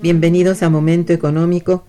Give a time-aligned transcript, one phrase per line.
[0.00, 1.84] Bienvenidos a Momento Económico,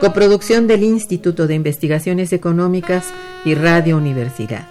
[0.00, 3.12] coproducción del Instituto de Investigaciones Económicas
[3.44, 4.66] y Radio Universidad.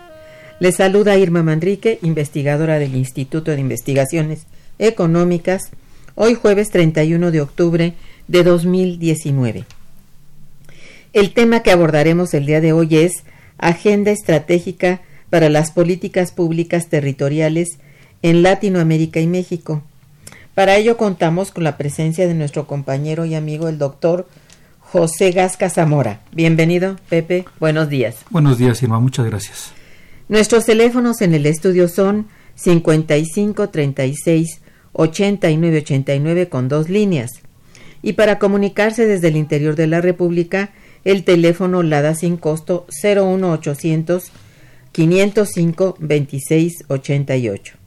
[0.59, 4.47] Les saluda Irma Manrique, investigadora del Instituto de Investigaciones
[4.79, 5.69] Económicas,
[6.15, 7.93] hoy jueves 31 de octubre
[8.27, 9.65] de 2019.
[11.13, 13.23] El tema que abordaremos el día de hoy es
[13.59, 17.77] Agenda Estratégica para las Políticas Públicas Territoriales
[18.23, 19.83] en Latinoamérica y México
[20.55, 24.27] para ello contamos con la presencia de nuestro compañero y amigo el doctor
[24.79, 26.21] José Gasca Zamora.
[26.31, 27.45] Bienvenido, Pepe.
[27.59, 28.15] Buenos días.
[28.29, 28.99] Buenos días, Irma.
[28.99, 29.71] Muchas gracias.
[30.29, 34.61] Nuestros teléfonos en el estudio son 55 36
[34.93, 37.31] 89 89 con dos líneas.
[38.01, 40.71] Y para comunicarse desde el interior de la República,
[41.03, 44.31] el teléfono LADA sin costo 01800
[44.93, 47.84] 505 26 88.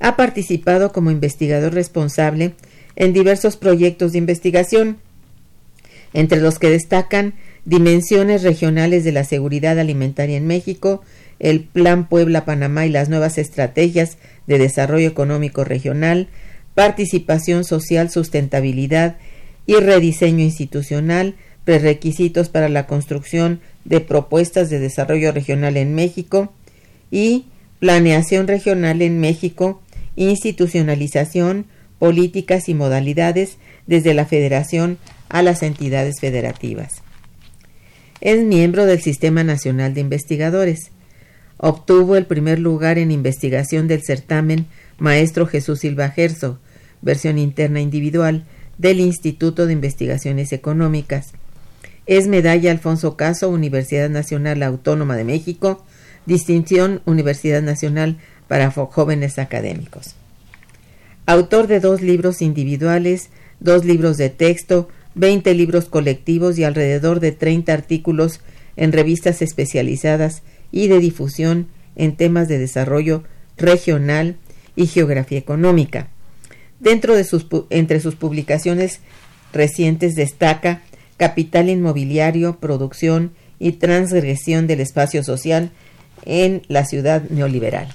[0.00, 2.54] Ha participado como investigador responsable
[2.94, 4.98] en diversos proyectos de investigación,
[6.12, 11.02] entre los que destacan Dimensiones Regionales de la Seguridad Alimentaria en México
[11.42, 14.16] el Plan Puebla-Panamá y las nuevas estrategias
[14.46, 16.28] de desarrollo económico regional,
[16.74, 19.16] participación social, sustentabilidad
[19.66, 26.52] y rediseño institucional, prerequisitos para la construcción de propuestas de desarrollo regional en México
[27.10, 27.46] y
[27.80, 29.82] planeación regional en México,
[30.14, 31.66] institucionalización,
[31.98, 33.58] políticas y modalidades
[33.88, 34.98] desde la Federación
[35.28, 37.02] a las entidades federativas.
[38.20, 40.92] Es miembro del Sistema Nacional de Investigadores.
[41.64, 44.66] Obtuvo el primer lugar en investigación del certamen
[44.98, 46.58] Maestro Jesús Silva Gerso,
[47.02, 48.42] versión interna individual,
[48.78, 51.34] del Instituto de Investigaciones Económicas.
[52.06, 55.84] Es medalla Alfonso Caso, Universidad Nacional Autónoma de México,
[56.26, 58.18] distinción Universidad Nacional
[58.48, 60.16] para jóvenes académicos.
[61.26, 63.30] Autor de dos libros individuales,
[63.60, 68.40] dos libros de texto, 20 libros colectivos y alrededor de 30 artículos
[68.74, 73.22] en revistas especializadas y de difusión en temas de desarrollo
[73.56, 74.36] regional
[74.74, 76.08] y geografía económica.
[76.80, 79.00] Dentro de sus, entre sus publicaciones
[79.52, 80.82] recientes destaca
[81.16, 85.70] Capital Inmobiliario, Producción y Transgresión del Espacio Social
[86.24, 87.94] en la Ciudad Neoliberal.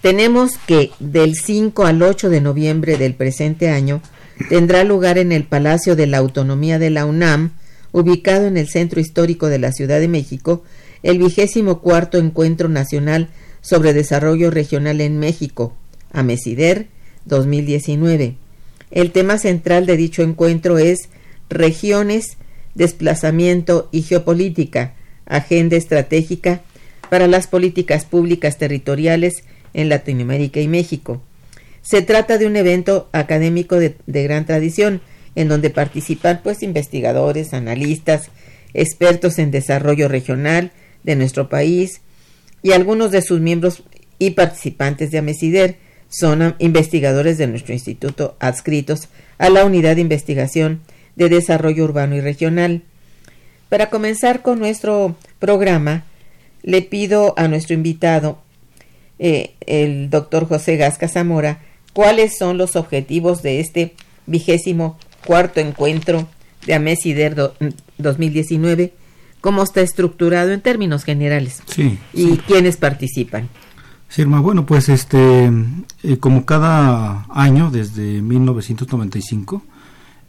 [0.00, 4.02] tenemos que del 5 al 8 de noviembre del presente año
[4.48, 7.52] tendrá lugar en el Palacio de la Autonomía de la UNAM,
[7.92, 10.64] ubicado en el centro histórico de la Ciudad de México,
[11.02, 13.28] el vigésimo cuarto Encuentro Nacional
[13.60, 15.74] sobre Desarrollo Regional en México,
[16.12, 16.88] AMESIDER
[17.24, 18.36] 2019.
[18.90, 21.08] El tema central de dicho encuentro es
[21.48, 22.36] Regiones,
[22.74, 24.94] Desplazamiento y Geopolítica,
[25.26, 26.62] Agenda Estratégica
[27.10, 29.44] para las Políticas Públicas Territoriales
[29.74, 31.22] en Latinoamérica y México.
[31.82, 35.00] Se trata de un evento académico de, gran tradición,
[35.34, 38.30] en donde participan pues investigadores, analistas,
[38.74, 42.00] expertos en desarrollo regional de nuestro país
[42.62, 43.82] y algunos de sus miembros
[44.18, 45.76] y participantes de AMESIDER
[46.08, 49.08] son investigadores de nuestro instituto adscritos
[49.38, 50.80] a la Unidad de Investigación
[51.16, 52.82] de Desarrollo Urbano y Regional.
[53.68, 56.04] Para comenzar con nuestro programa,
[56.62, 58.38] le pido a nuestro invitado
[59.18, 61.60] eh, el doctor José Gasca Zamora,
[61.92, 63.94] cuáles son los objetivos de este
[64.26, 66.28] vigésimo cuarto encuentro
[66.66, 67.52] de AMESIDER
[67.98, 68.94] 2019,
[69.40, 73.48] cómo está estructurado en términos generales sí, y quiénes participan.
[74.08, 75.50] Sí, bueno, pues este,
[76.02, 79.62] eh, como cada año desde 1995,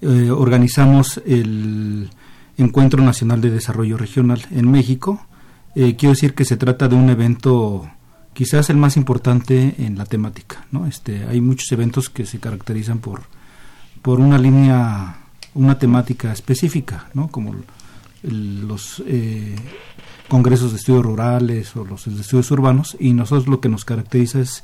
[0.02, 2.10] eh, organizamos el
[2.58, 5.26] Encuentro Nacional de Desarrollo Regional en México.
[5.74, 7.90] quiero decir que se trata de un evento
[8.34, 10.66] quizás el más importante en la temática.
[10.72, 10.86] ¿no?
[10.86, 13.24] Este, hay muchos eventos que se caracterizan por,
[14.04, 15.16] por una línea,
[15.56, 17.30] una temática específica, ¿no?
[17.30, 17.56] como
[18.22, 19.56] los eh,
[20.28, 24.64] congresos de estudios rurales o los estudios urbanos, y nosotros lo que nos caracteriza es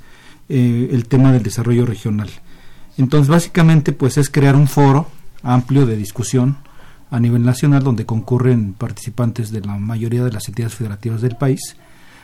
[0.49, 2.29] eh, el tema del desarrollo regional.
[2.97, 5.07] Entonces, básicamente, pues es crear un foro
[5.41, 6.57] amplio de discusión
[7.09, 11.77] a nivel nacional donde concurren participantes de la mayoría de las entidades federativas del país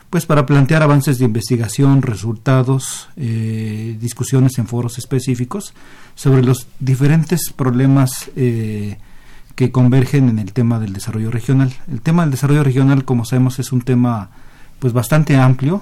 [0.09, 5.73] pues para plantear avances de investigación, resultados, eh, discusiones en foros específicos
[6.15, 8.97] sobre los diferentes problemas eh,
[9.55, 11.73] que convergen en el tema del desarrollo regional.
[11.91, 14.29] El tema del desarrollo regional, como sabemos, es un tema
[14.79, 15.81] pues bastante amplio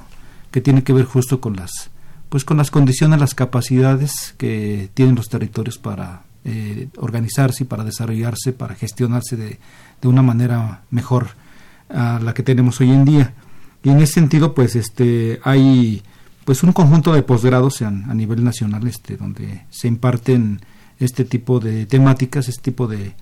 [0.51, 1.89] que tiene que ver justo con las
[2.29, 7.83] pues con las condiciones, las capacidades que tienen los territorios para eh, organizarse y para
[7.83, 9.59] desarrollarse, para gestionarse de,
[10.01, 11.27] de una manera mejor
[11.89, 13.33] a la que tenemos hoy en día.
[13.83, 16.01] Y en ese sentido, pues este hay
[16.45, 20.62] pues un conjunto de posgrados a, nivel nacional este donde se imparten
[21.00, 23.13] este tipo de temáticas, este tipo de,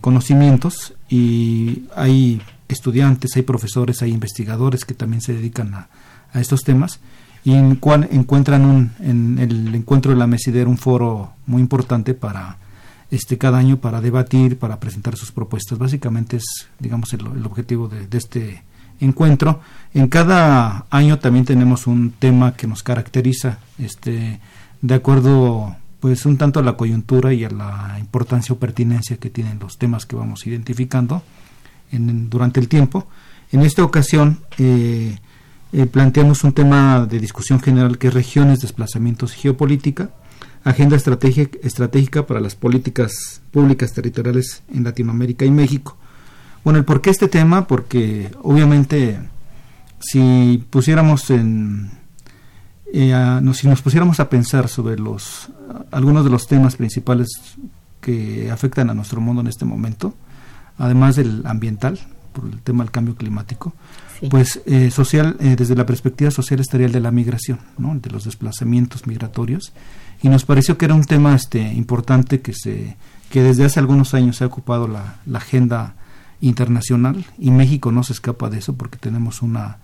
[0.00, 5.88] conocimientos y hay estudiantes, hay profesores, hay investigadores que también se dedican a,
[6.34, 7.00] estos temas
[7.44, 12.12] y en cual encuentran un, en el encuentro de la Mesider un foro muy importante
[12.12, 12.58] para
[13.10, 15.78] este cada año para debatir, para presentar sus propuestas.
[15.78, 18.62] Básicamente es, digamos, el, el objetivo de, de, este
[19.00, 19.60] encuentro.
[19.94, 24.40] En cada año también tenemos un tema que nos caracteriza, este,
[24.80, 29.30] de acuerdo pues un tanto a la coyuntura y a la importancia o pertinencia que
[29.30, 31.22] tienen los temas que vamos identificando
[31.90, 33.08] en, durante el tiempo.
[33.50, 35.18] En esta ocasión eh,
[35.72, 40.10] eh, planteamos un tema de discusión general que es regiones, desplazamientos y geopolítica,
[40.64, 45.96] agenda estratégica para las políticas públicas territoriales en Latinoamérica y México.
[46.64, 47.66] Bueno, ¿el por qué este tema?
[47.66, 49.18] Porque obviamente
[50.00, 51.90] si pusiéramos en
[52.92, 55.48] eh, si nos pusiéramos a pensar sobre los
[55.90, 57.28] algunos de los temas principales
[58.00, 60.14] que afectan a nuestro mundo en este momento,
[60.78, 61.98] además del ambiental,
[62.32, 63.74] por el tema del cambio climático,
[64.30, 67.94] pues eh, social eh, desde la perspectiva social estaría el de la migración, ¿no?
[67.94, 69.72] de los desplazamientos migratorios
[70.22, 72.96] y nos pareció que era un tema este importante que se
[73.30, 75.94] que desde hace algunos años se ha ocupado la, la agenda
[76.40, 79.78] internacional y México no se escapa de eso porque tenemos una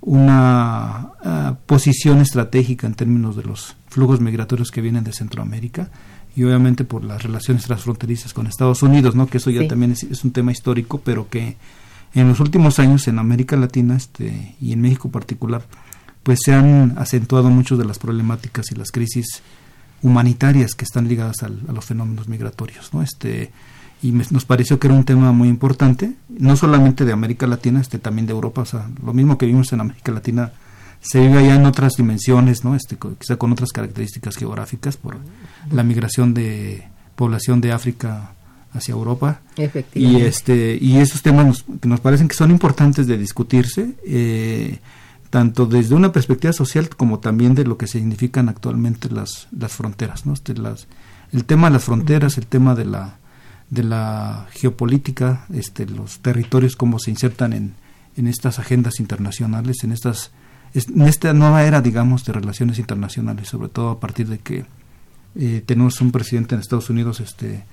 [0.00, 5.90] una uh, posición estratégica en términos de los flujos migratorios que vienen de Centroamérica
[6.36, 9.26] y obviamente por las relaciones transfronterizas con Estados Unidos, ¿no?
[9.26, 9.68] Que eso ya sí.
[9.68, 11.56] también es, es, un tema histórico, pero que
[12.14, 15.66] en los últimos años en América Latina este, y en México en particular,
[16.22, 19.42] pues se han acentuado muchas de las problemáticas y las crisis
[20.02, 23.02] humanitarias que están ligadas al, a los fenómenos migratorios, ¿no?
[23.02, 23.50] Este,
[24.02, 27.80] y me, nos pareció que era un tema muy importante, no solamente de América Latina,
[27.80, 30.52] este también de Europa, o sea, lo mismo que vimos en América Latina
[31.00, 32.74] se vive allá en otras dimensiones, ¿no?
[32.74, 35.16] Este, quizá con otras características geográficas por
[35.70, 38.32] la migración de población de África
[38.72, 39.40] hacia Europa
[39.94, 44.78] y este y esos temas nos, que nos parecen que son importantes de discutirse eh,
[45.30, 50.26] tanto desde una perspectiva social como también de lo que significan actualmente las las fronteras,
[50.26, 50.32] ¿no?
[50.32, 50.86] Este, las,
[51.32, 53.18] el tema de las fronteras, el tema de la
[53.70, 57.74] de la geopolítica, este, los territorios, cómo se insertan en,
[58.16, 60.32] en estas agendas internacionales, en estas
[60.74, 64.66] en esta nueva era, digamos, de relaciones internacionales, sobre todo a partir de que
[65.34, 67.64] eh, tenemos un presidente en Estados Unidos, este,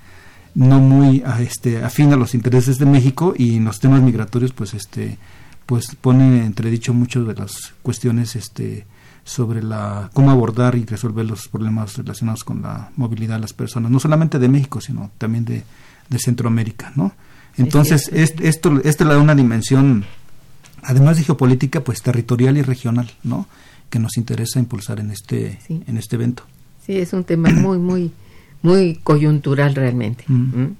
[0.54, 4.74] no muy este, afín a los intereses de México y en los temas migratorios, pues,
[4.74, 5.18] este,
[5.66, 8.86] pues pone entredicho muchas de las cuestiones, este,
[9.24, 13.90] sobre la cómo abordar y resolver los problemas relacionados con la movilidad de las personas,
[13.90, 15.64] no solamente de México, sino también de,
[16.08, 17.12] de Centroamérica, ¿no?
[17.58, 20.04] Entonces, esto, le da una dimensión,
[20.82, 23.48] además de geopolítica, pues territorial y regional, ¿no?
[23.90, 26.44] Que nos interesa impulsar en este, en este evento.
[26.84, 28.12] Sí, es un tema muy, muy,
[28.62, 30.24] muy coyuntural realmente.
[30.28, 30.60] Mm.
[30.60, 30.76] ¿Mm?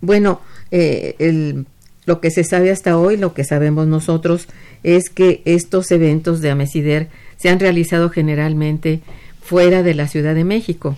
[0.00, 0.40] Bueno,
[0.70, 1.66] eh, el,
[2.06, 4.48] lo que se sabe hasta hoy, lo que sabemos nosotros,
[4.82, 9.00] es que estos eventos de Amesider se han realizado generalmente
[9.42, 10.96] fuera de la Ciudad de México.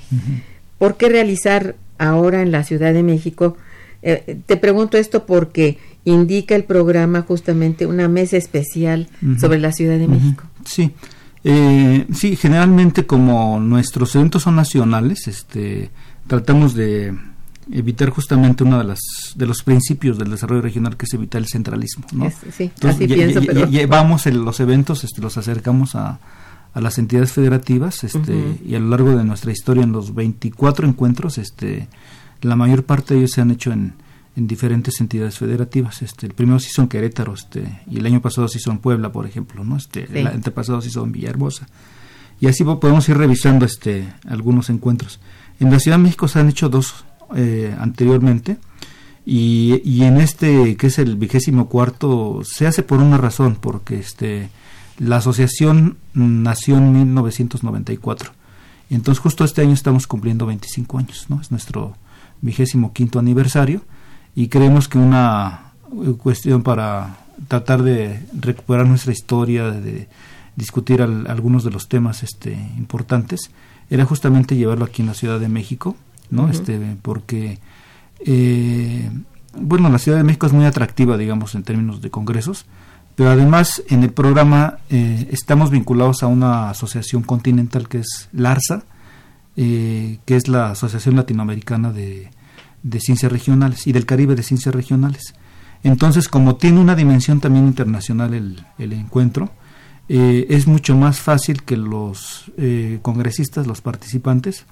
[0.78, 3.56] ¿Por qué realizar ahora en la Ciudad de México
[4.02, 9.98] eh, te pregunto esto porque indica el programa justamente una mesa especial sobre la Ciudad
[9.98, 10.44] de México.
[10.64, 10.92] Sí.
[11.44, 15.90] Eh, sí, generalmente como nuestros eventos son nacionales, este,
[16.26, 17.14] tratamos de
[17.72, 19.00] evitar justamente uno de las
[19.34, 22.30] de los principios del desarrollo regional que es evitar el centralismo, ¿no?
[22.30, 23.68] sí, así pienso, pero...
[23.68, 26.18] llevamos los eventos, este, los acercamos a,
[26.74, 30.86] a las entidades federativas, este, y a lo largo de nuestra historia en los 24
[30.86, 31.88] encuentros, este,
[32.42, 33.94] la mayor parte de ellos se han hecho en,
[34.36, 36.02] en diferentes entidades federativas.
[36.02, 38.78] Este, el primero se hizo en Querétaro, este, y el año pasado se hizo en
[38.78, 39.76] Puebla, por ejemplo, ¿no?
[39.76, 41.66] Este, el antepasado se hizo en Villahermosa.
[42.40, 45.18] Y así podemos ir revisando este, algunos encuentros.
[45.58, 47.04] En la Ciudad de México se han hecho dos
[47.34, 48.58] eh, anteriormente,
[49.30, 54.48] y, en este, que es el vigésimo cuarto, se hace por una razón, porque este,
[54.98, 58.32] la asociación nació en 1994.
[58.88, 61.42] Y entonces justo este año estamos cumpliendo 25 años, ¿no?
[61.42, 61.94] Es nuestro
[62.40, 63.82] vigésimo quinto aniversario
[64.34, 67.18] y creemos que una eh, cuestión para
[67.48, 70.08] tratar de recuperar nuestra historia, de
[70.56, 73.50] discutir algunos de los temas este, importantes,
[73.90, 75.96] era justamente llevarlo aquí en la Ciudad de México,
[76.30, 76.48] ¿no?
[76.48, 77.58] este, porque,
[78.24, 79.10] eh,
[79.58, 82.66] bueno, la Ciudad de México es muy atractiva, digamos, en términos de congresos,
[83.14, 88.84] pero además en el programa eh, estamos vinculados a una asociación continental que es LARSA,
[89.56, 92.30] que es la Asociación Latinoamericana de,
[92.84, 95.34] de Ciencias Regionales y del Caribe de Ciencias Regionales.
[95.82, 99.50] Entonces, como tiene una dimensión también internacional el, el encuentro,
[100.08, 104.64] eh, es mucho más fácil que los eh, congresistas, los participantes,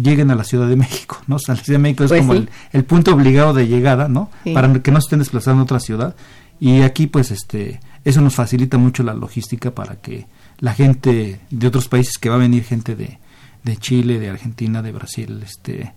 [0.00, 1.36] lleguen a la Ciudad de México, ¿no?
[1.46, 4.30] la Ciudad de México es pues como el, el, punto obligado de llegada, ¿no?
[4.54, 6.14] Para que no se estén desplazando a otra ciudad.
[6.60, 10.26] Y aquí, pues, este, eso nos facilita mucho la logística para que
[10.58, 13.18] la gente de otros países que va a venir, gente de,
[13.62, 15.92] de Chile, de Argentina, de Brasil, este,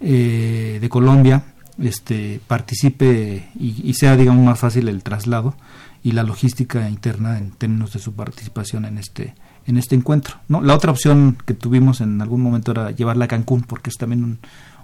[0.00, 1.44] eh, de Colombia
[1.82, 5.56] este, participe y, sea, digamos, más fácil el traslado
[6.02, 9.34] y la logística interna en términos de su participación en este
[9.66, 10.36] en este encuentro.
[10.48, 10.62] ¿no?
[10.62, 14.24] La otra opción que tuvimos en algún momento era llevarla a Cancún, porque es también
[14.24, 14.38] un,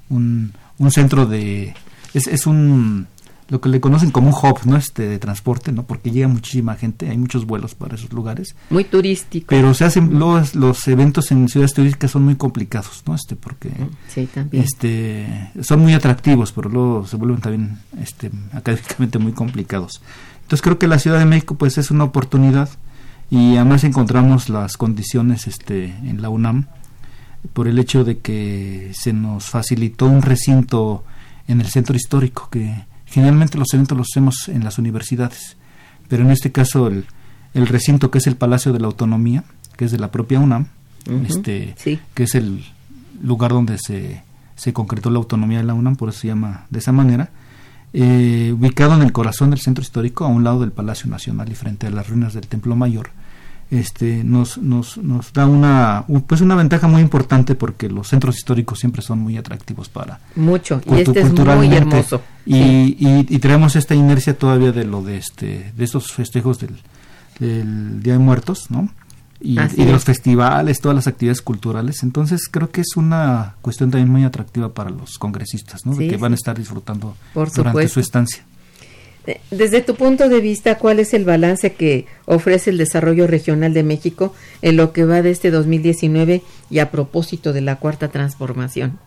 [0.09, 1.75] un, un centro de...
[2.15, 3.07] Es, es un
[3.51, 4.77] lo que le conocen como un hub, ¿no?
[4.77, 5.83] Este de transporte, ¿no?
[5.83, 8.55] Porque llega muchísima gente, hay muchos vuelos para esos lugares.
[8.71, 9.47] Muy turístico.
[9.49, 13.15] Pero se hacen los, los eventos en ciudades turísticas son muy complicados, ¿no?
[13.17, 13.71] Este porque
[14.09, 14.63] sí, también.
[14.63, 20.01] este son muy atractivos, pero luego se vuelven también este académicamente muy complicados.
[20.43, 22.71] Entonces creo que la Ciudad de México pues es una oportunidad
[23.31, 26.67] y además encontramos las condiciones este en la UNAM
[27.53, 31.05] por el hecho de que se nos facilitó un recinto
[31.49, 35.57] en el centro histórico que Generalmente los eventos los hacemos en las universidades,
[36.09, 37.07] pero en este caso el,
[37.55, 39.43] el recinto que es el Palacio de la Autonomía,
[39.77, 40.67] que es de la propia UNAM,
[41.29, 41.75] este,
[42.15, 42.65] que es el
[43.21, 44.23] lugar donde se,
[44.55, 47.31] se concretó la autonomía de la UNAM, por eso se llama de esa manera,
[47.93, 51.57] eh, ubicado en el corazón del centro histórico, a un lado del Palacio Nacional y
[51.57, 53.11] frente a las ruinas del Templo Mayor,
[53.71, 58.81] este, nos, nos, nos da una, pues una ventaja muy importante porque los centros históricos
[58.81, 63.95] siempre son muy atractivos para mucho y este es muy hermoso y, y, tenemos esta
[63.95, 66.81] inercia todavía de lo de este de estos festejos del,
[67.39, 68.89] del Día de Muertos, ¿no?
[69.43, 72.03] Y, de los festivales, todas las actividades culturales.
[72.03, 75.95] Entonces creo que es una cuestión también muy atractiva para los congresistas, ¿no?
[75.95, 78.45] de que van a estar disfrutando durante su estancia.
[79.27, 83.75] Eh, desde tu punto de vista, ¿cuál es el balance que ofrece el desarrollo regional
[83.75, 88.09] de México en lo que va de este 2019 y a propósito de la cuarta
[88.09, 88.99] transformación?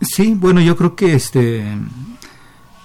[0.00, 1.64] Sí, bueno, yo creo que este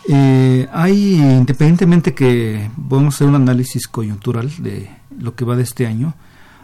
[0.07, 5.85] eh, hay, independientemente que podemos hacer un análisis coyuntural de lo que va de este
[5.87, 6.15] año,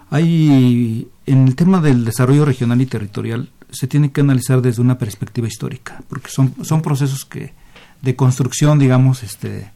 [0.09, 4.97] hay en el tema del desarrollo regional y territorial se tiene que analizar desde una
[4.97, 7.53] perspectiva histórica, porque son, son procesos que
[8.01, 9.71] de construcción, digamos, este,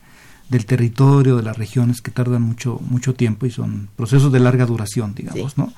[0.51, 4.65] del territorio, de las regiones que tardan mucho mucho tiempo y son procesos de larga
[4.65, 5.71] duración, digamos, ¿no?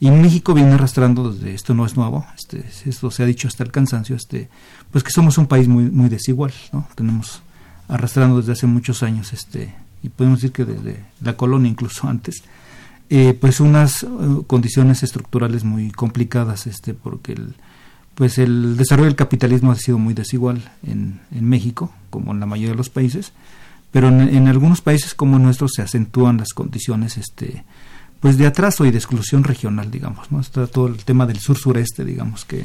[0.00, 3.64] Y México viene arrastrando desde esto no es nuevo, este, esto se ha dicho hasta
[3.64, 4.50] el cansancio, este,
[4.90, 6.86] pues que somos un país muy muy desigual, ¿no?
[6.94, 7.42] Tenemos
[7.88, 12.44] arrastrando desde hace muchos años, este, y podemos decir que desde la colonia incluso antes,
[13.08, 14.08] eh, pues unas eh,
[14.46, 17.54] condiciones estructurales muy complicadas, este, porque el,
[18.14, 22.46] pues el desarrollo del capitalismo ha sido muy desigual en, en México, como en la
[22.46, 23.32] mayoría de los países,
[23.92, 27.64] pero en, algunos países como nuestros se acentúan las condiciones, este,
[28.20, 30.40] pues de atraso y de exclusión regional, digamos, ¿no?
[30.40, 32.64] Está todo el tema del sur-sureste, digamos, que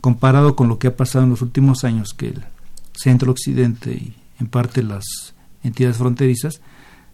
[0.00, 2.44] comparado con lo que ha pasado en los últimos años, que el
[2.92, 5.04] centro-occidente y en parte las
[5.62, 6.60] entidades fronterizas,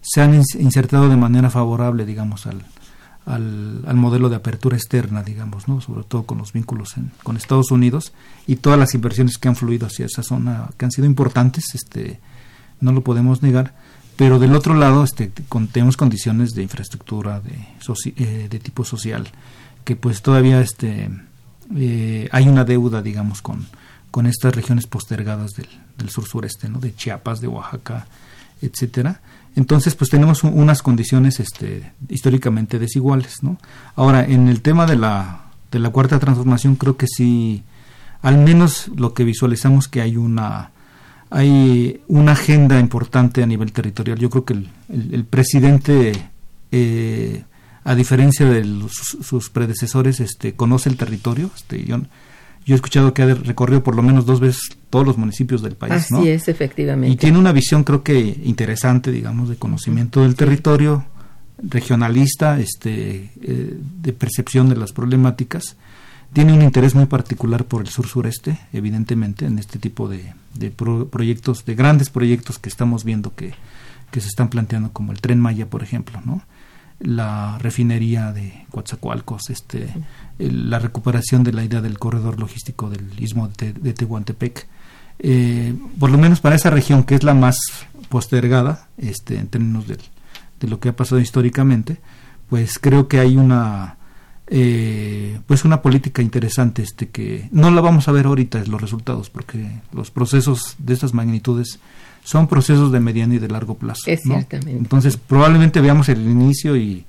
[0.01, 2.65] se han insertado de manera favorable, digamos, al,
[3.27, 5.83] al, modelo de apertura externa, digamos, ¿no?
[5.83, 8.13] sobre todo con los vínculos con Estados Unidos
[8.47, 12.21] y todas las inversiones que han fluido hacia esa zona, que han sido importantes, este,
[12.81, 13.75] no lo podemos negar,
[14.17, 15.33] pero del otro lado este,
[15.73, 17.59] tenemos condiciones de infraestructura de,
[18.17, 19.29] eh, de tipo social,
[19.85, 21.11] que pues todavía este,
[21.77, 23.67] eh, hay una deuda, digamos, con,
[24.11, 26.81] con estas regiones postergadas del, del sur sureste, ¿no?
[26.81, 28.07] de Chiapas, de Oaxaca,
[28.61, 29.21] etcétera.
[29.57, 33.59] Entonces, pues tenemos unas condiciones este, históricamente desiguales, ¿no?
[33.97, 37.65] Ahora, en el tema de la, de la cuarta transformación, creo que sí,
[38.23, 40.71] al menos lo que visualizamos que hay una
[41.31, 44.19] hay una agenda importante a nivel territorial.
[44.19, 44.69] Yo creo que el,
[45.13, 46.13] el, presidente,
[46.73, 47.45] eh,
[47.85, 51.51] a diferencia de sus predecesores, este, conoce el territorio.
[51.55, 51.99] Este, yo,
[52.67, 55.77] yo he escuchado que ha recorrido por lo menos dos veces todos los municipios del
[55.77, 55.93] país.
[55.93, 57.15] Así es, efectivamente.
[57.15, 61.07] Y tiene una visión, creo que interesante, digamos, de conocimiento del territorio,
[61.63, 65.77] regionalista, este, eh, de percepción de las problemáticas.
[66.33, 71.65] Tiene un interés muy particular por el sur-sureste, evidentemente, en este tipo de, de proyectos,
[71.65, 73.53] de grandes proyectos que estamos viendo que,
[74.11, 76.43] que se están planteando, como el Tren Maya, por ejemplo, ¿no?
[77.01, 79.89] la refinería de Coatzacoalcos, este,
[80.39, 84.69] la recuperación de la idea del corredor logístico del istmo de, Tehuantepec.
[85.19, 87.57] Eh, por lo menos para esa región que es la más
[88.09, 89.99] postergada este, en términos de,
[90.61, 91.99] de lo que ha pasado históricamente,
[92.49, 93.97] pues creo que hay una
[94.53, 99.31] eh, pues una política interesante este que no la vamos a ver ahorita los resultados
[99.31, 101.79] porque los procesos de estas magnitudes
[102.25, 104.03] son procesos de mediano y de largo plazo.
[104.67, 107.05] Entonces, probablemente veamos el inicio y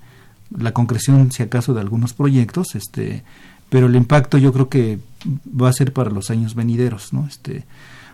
[0.55, 3.23] la concreción, si acaso, de algunos proyectos, este,
[3.69, 4.99] pero el impacto yo creo que
[5.45, 7.27] va a ser para los años venideros, ¿no?
[7.27, 7.65] Este,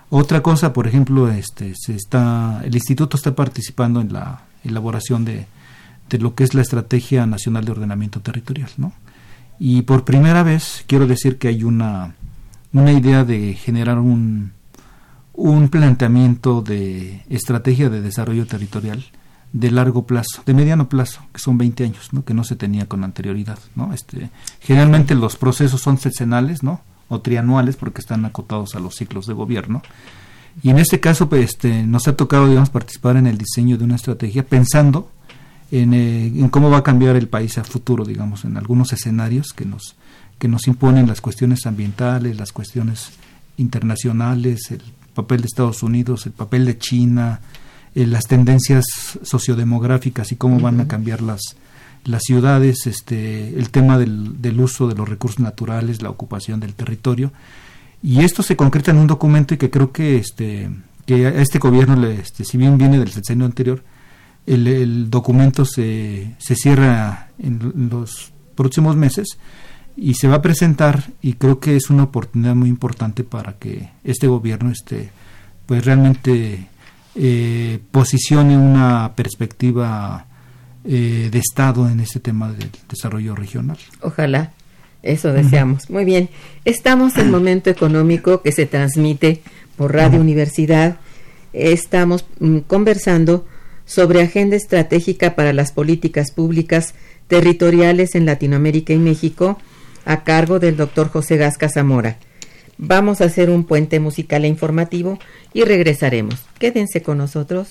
[0.09, 5.47] otra cosa, por ejemplo, este, se está, el instituto está participando en la elaboración de,
[6.09, 8.93] de lo que es la estrategia nacional de ordenamiento territorial, ¿no?
[9.60, 12.15] Y por primera vez quiero decir que hay una,
[12.74, 14.52] una idea de generar un,
[15.34, 19.06] un planteamiento de estrategia de desarrollo territorial
[19.54, 22.26] de largo plazo, de mediano plazo, que son 20 años, ¿no?
[22.26, 23.60] que no se tenía con anterioridad.
[23.76, 23.93] ¿no?
[23.93, 26.82] Este, generalmente los procesos son secenales ¿no?
[27.08, 29.82] o trianuales porque están acotados a los ciclos de gobierno.
[30.63, 33.84] Y en este caso pues, este, nos ha tocado digamos, participar en el diseño de
[33.84, 35.10] una estrategia pensando
[35.71, 39.53] en, eh, en, cómo va a cambiar el país a futuro, digamos, en algunos escenarios
[39.53, 39.95] que nos,
[40.39, 43.12] que nos imponen las cuestiones ambientales, las cuestiones
[43.58, 44.82] internacionales, el
[45.13, 47.41] papel de Estados Unidos, el papel de China,
[47.95, 48.86] eh, las tendencias
[49.23, 51.41] sociodemográficas y cómo van a cambiar las,
[52.06, 56.75] las ciudades, este, el tema del, del, uso de los recursos naturales, la ocupación del
[56.75, 57.32] territorio.
[58.03, 60.69] Y esto se concreta en un documento y que creo que, este,
[61.06, 63.84] que a este gobierno, le, este, si bien viene del sexenio anterior,
[64.47, 69.38] el, el documento se, se cierra en los próximos meses
[69.95, 73.89] y se va a presentar y creo que es una oportunidad muy importante para que
[74.03, 75.10] este gobierno este
[75.65, 76.67] pues realmente
[77.15, 80.25] eh, posicione una perspectiva
[80.86, 83.77] eh, de estado en este tema del desarrollo regional.
[84.01, 84.53] Ojalá,
[85.03, 85.89] eso deseamos.
[85.89, 86.29] Muy bien,
[86.63, 89.41] estamos en momento económico que se transmite
[89.75, 90.97] por Radio Universidad.
[91.51, 93.45] Estamos mm, conversando
[93.88, 96.93] sobre agenda estratégica para las políticas públicas
[97.28, 99.58] territoriales en Latinoamérica y México
[100.06, 102.17] a cargo del doctor José Gasca Zamora.
[102.78, 105.17] Vamos a hacer un puente musical e informativo
[105.54, 106.36] y regresaremos.
[106.60, 107.69] Quédense con nosotros.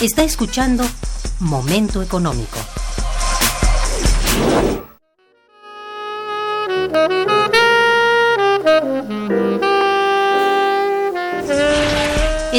[0.00, 0.82] Está escuchando
[1.40, 2.58] Momento Económico.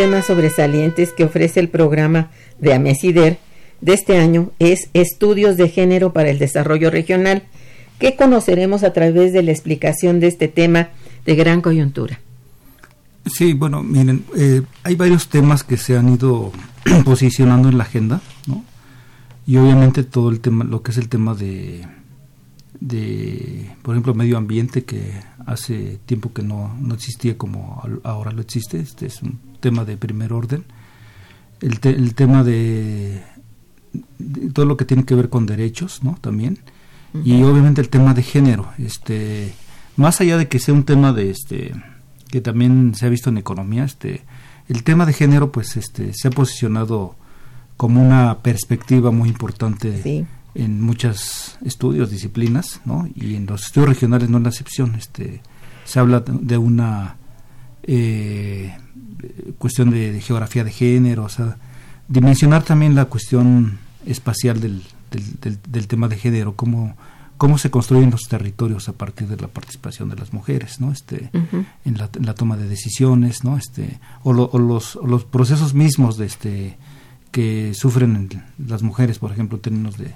[0.00, 3.38] Temas sobresalientes que ofrece el programa de AMESIDER
[3.82, 7.42] de este año es Estudios de Género para el Desarrollo Regional,
[7.98, 10.88] que conoceremos a través de la explicación de este tema
[11.26, 12.18] de gran coyuntura.
[13.26, 16.50] Sí, bueno, miren, eh, hay varios temas que se han ido
[17.04, 18.64] posicionando en la agenda, ¿no?
[19.46, 21.86] Y obviamente todo el tema, lo que es el tema de,
[22.80, 25.12] de por ejemplo, medio ambiente, que
[25.44, 29.96] hace tiempo que no, no existía como ahora lo existe, este es un tema de
[29.96, 30.64] primer orden.
[31.60, 33.22] El, te- el tema de,
[34.18, 36.16] de todo lo que tiene que ver con derechos, ¿no?
[36.20, 36.58] También.
[37.24, 39.52] Y obviamente el tema de género, este,
[39.96, 41.72] más allá de que sea un tema de este
[42.28, 44.22] que también se ha visto en economía, este,
[44.68, 47.16] el tema de género pues este se ha posicionado
[47.76, 50.24] como una perspectiva muy importante Sí.
[50.54, 53.08] en muchos estudios, disciplinas, ¿no?
[53.16, 55.42] Y en los estudios regionales no es la excepción, este
[55.84, 57.16] se habla de de una
[57.82, 58.76] eh,
[59.58, 61.56] cuestión de, de geografía de género, o sea,
[62.08, 66.96] dimensionar también la cuestión espacial del, del, del- del tema de género, cómo,
[67.36, 70.92] cómo se construyen los territorios a partir de la participación de las mujeres, ¿no?
[70.92, 71.30] Este,
[71.84, 73.56] en, la, en la toma de decisiones, ¿no?
[73.56, 76.78] Este, o, lo- o los, o los procesos mismos de este
[77.30, 78.28] que sufren
[78.58, 80.14] las mujeres, por ejemplo, en términos de,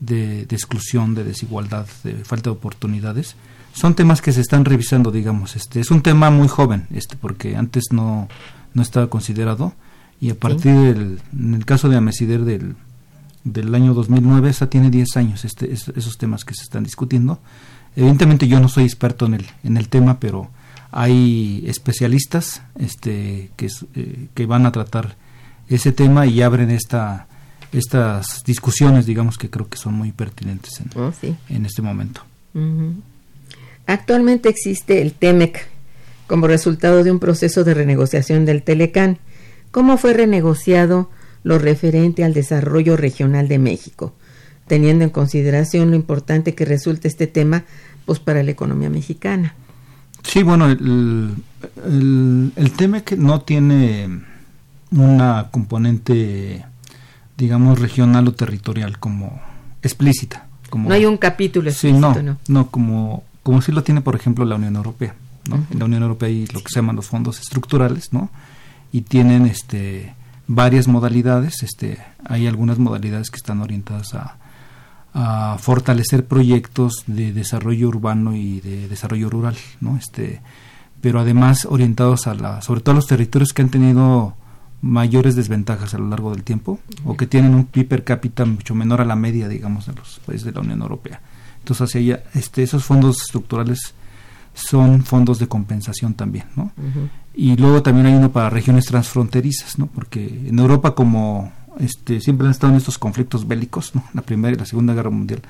[0.00, 3.34] de, de exclusión, de desigualdad, de falta de oportunidades,
[3.72, 5.56] son temas que se están revisando, digamos.
[5.56, 8.28] Este es un tema muy joven, este, porque antes no,
[8.74, 9.72] no estaba considerado
[10.20, 12.76] y a partir del, en el caso de Amesider del,
[13.44, 17.40] del año 2009, esa tiene 10 años, este, es- esos temas que se están discutiendo.
[17.96, 20.50] Evidentemente yo no soy experto en el, en el tema, pero
[20.92, 25.16] hay especialistas este, que, eh, que van a tratar
[25.68, 27.26] ese tema y abren esta,
[27.72, 31.34] estas discusiones, digamos, que creo que son muy pertinentes en, Oh, sí.
[31.48, 32.22] en este momento.
[32.54, 32.94] Ujú.
[33.86, 35.66] Actualmente existe el TEMEC
[36.26, 39.18] como resultado de un proceso de renegociación del Telecán.
[39.72, 41.10] ¿Cómo fue renegociado
[41.42, 44.14] lo referente al desarrollo regional de México,
[44.66, 47.64] teniendo en consideración lo importante que resulta este tema
[48.04, 49.54] pues para la economía mexicana?
[50.22, 51.34] Sí, bueno, el,
[51.84, 54.20] el, el TEMEC no tiene
[54.92, 56.64] una componente,
[57.36, 59.40] digamos, regional o territorial como
[59.82, 60.46] explícita.
[60.68, 62.38] Como, No hay un capítulo Sí, explícito, no, ¿no?
[62.48, 65.14] no, como, como sí lo tiene, por ejemplo, la Unión Europea.
[65.48, 65.64] ¿no?
[65.70, 68.30] En la Unión Europea hay lo que se llaman los fondos estructurales, ¿no?
[68.92, 70.14] Y tienen este
[70.46, 74.36] varias modalidades, este hay algunas modalidades que están orientadas a,
[75.14, 79.96] a fortalecer proyectos de desarrollo urbano y de desarrollo rural, ¿no?
[79.96, 80.40] Este,
[81.00, 84.34] pero además orientados a la, sobre todo a los territorios que han tenido
[84.82, 88.74] mayores desventajas a lo largo del tiempo o que tienen un PIB per cápita mucho
[88.74, 91.20] menor a la media, digamos, de los países de la Unión Europea.
[91.60, 93.94] Entonces, hacia allá, este, esos fondos estructurales
[94.54, 96.72] son fondos de compensación también, ¿no?
[97.34, 99.86] Y luego también hay uno para regiones transfronterizas, ¿no?
[99.86, 104.04] Porque en Europa como este siempre han estado en estos conflictos bélicos, ¿no?
[104.12, 105.42] La Primera y la Segunda Guerra Mundial.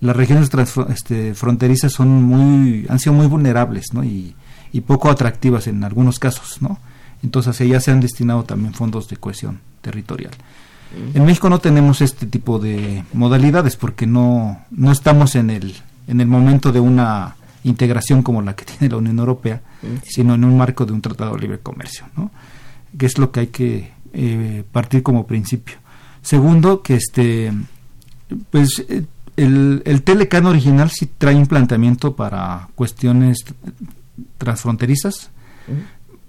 [0.00, 0.50] Las regiones
[0.88, 4.02] este, fronterizas son muy han sido muy vulnerables, ¿no?
[4.04, 4.34] Y,
[4.72, 6.78] y poco atractivas en algunos casos, ¿no?
[7.22, 10.32] Entonces hacia allá se han destinado también fondos de cohesión territorial.
[11.14, 15.74] En México no tenemos este tipo de modalidades porque no, no estamos en el,
[16.06, 19.60] en el momento de una integración como la que tiene la Unión Europea,
[20.04, 22.30] sino en un marco de un tratado de libre comercio, ¿no?
[22.96, 25.76] que es lo que hay que eh, partir como principio.
[26.22, 27.52] Segundo, que este
[28.50, 29.04] pues eh,
[29.36, 33.44] el, el Telecan original sí trae un planteamiento para cuestiones
[34.38, 35.30] transfronterizas,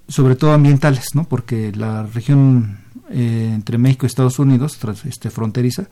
[0.08, 1.24] sobre todo ambientales, ¿no?
[1.24, 5.86] Porque la región eh, entre México y Estados Unidos, tras, este, fronteriza,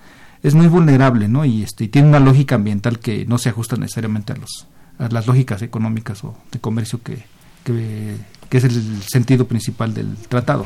[0.43, 1.45] es muy vulnerable, ¿no?
[1.45, 4.67] Y este tiene una lógica ambiental que no se ajusta necesariamente a los
[4.99, 7.23] a las lógicas económicas o de comercio que,
[7.63, 8.17] que,
[8.57, 10.65] es el sentido principal del tratado.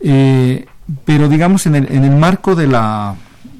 [0.00, 0.66] Eh,
[1.04, 3.16] pero digamos en el, en el marco de la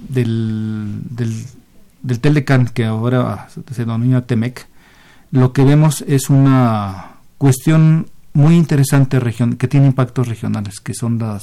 [0.09, 4.67] del, del, Telecan que ahora se denomina Temec,
[5.31, 11.19] lo que vemos es una cuestión muy interesante region, que tiene impactos regionales, que son
[11.19, 11.43] las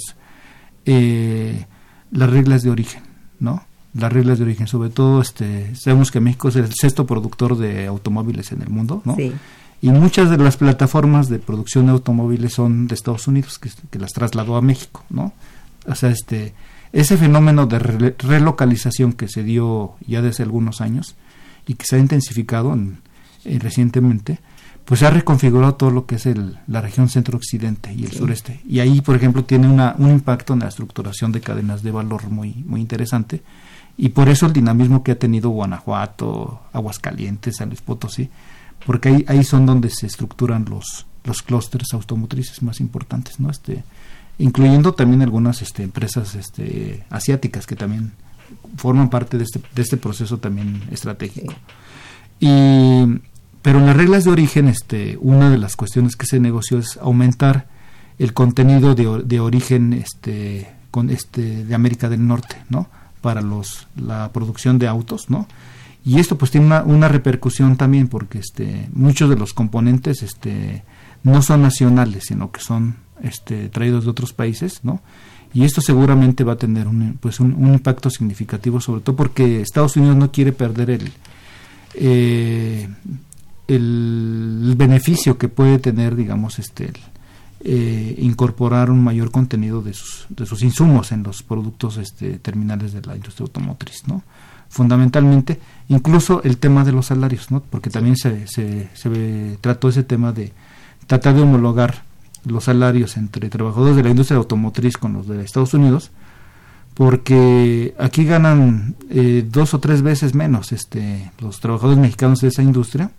[0.85, 1.65] eh,
[2.11, 3.03] las reglas de origen,
[3.39, 3.63] ¿no?
[3.93, 7.85] Las reglas de origen, sobre todo, este, sabemos que México es el sexto productor de
[7.87, 9.15] automóviles en el mundo, ¿no?
[9.15, 9.31] Sí.
[9.81, 13.99] y muchas de las plataformas de producción de automóviles son de Estados Unidos que, que
[13.99, 15.33] las trasladó a México, ¿no?
[15.85, 16.53] O sea, este
[16.93, 21.15] ese fenómeno de relocalización que se dio ya desde algunos años
[21.67, 22.77] y que se ha intensificado
[23.45, 24.39] eh, recientemente,
[24.85, 28.59] pues ha reconfigurado todo lo que es el, la región centro-occidente y el sureste.
[28.67, 32.29] Y ahí, por ejemplo, tiene una, un impacto en la estructuración de cadenas de valor
[32.29, 33.41] muy, muy interesante.
[33.97, 38.29] Y por eso el dinamismo que ha tenido Guanajuato, Aguascalientes, San Luis Potosí,
[38.85, 43.49] porque ahí, ahí son donde se estructuran los, los clústeres automotrices más importantes, ¿no?
[43.49, 43.83] Este,
[44.37, 48.11] incluyendo también algunas este, empresas este, asiáticas que también
[48.75, 51.53] forman parte de este, de este proceso también estratégico.
[52.39, 53.21] Y,
[53.63, 56.97] pero en las reglas de origen, este, una de las cuestiones que se negoció es
[56.97, 57.65] aumentar
[58.19, 62.89] el contenido de, origen este, con este, de América del Norte, ¿no?
[63.21, 65.47] Para los, la producción de autos, ¿no?
[66.05, 70.83] Y esto pues tiene una, una repercusión también porque este, muchos de los componentes este,
[71.23, 75.01] no son nacionales, sino que son este, traídos de otros países, ¿no?
[75.53, 79.95] Y esto seguramente va a tener un, pues un, impacto significativo, sobre todo porque Estados
[79.95, 81.11] Unidos no quiere perder el,
[81.93, 82.89] eh,
[83.67, 86.91] el beneficio que puede tener, digamos, este,
[87.63, 92.93] eh, incorporar un mayor contenido de sus, de sus insumos en los productos este, terminales
[92.93, 94.23] de la industria automotriz, ¿no?
[94.67, 97.61] Fundamentalmente, incluso el tema de los salarios, ¿no?
[97.61, 100.51] Porque también se, se, se trató ese tema de
[101.07, 102.03] tratar de homologar
[102.45, 106.11] los salarios entre trabajadores de la industria automotriz con los de Estados Unidos,
[106.93, 112.61] porque aquí ganan eh, dos o tres veces menos este, los trabajadores mexicanos de esa
[112.61, 113.11] industria,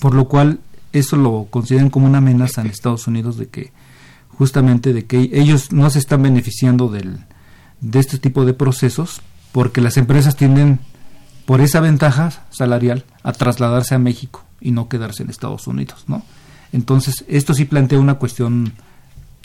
[0.00, 0.60] por lo cual
[0.92, 3.72] eso lo consideran como una amenaza en Estados Unidos de que
[4.28, 7.18] justamente de que ellos no se están beneficiando del,
[7.80, 9.20] de este tipo de procesos
[9.52, 10.78] porque las empresas tienden
[11.46, 16.22] por esa ventaja salarial a trasladarse a México y no quedarse en Estados Unidos, ¿no?
[16.72, 18.72] Entonces, esto sí plantea una cuestión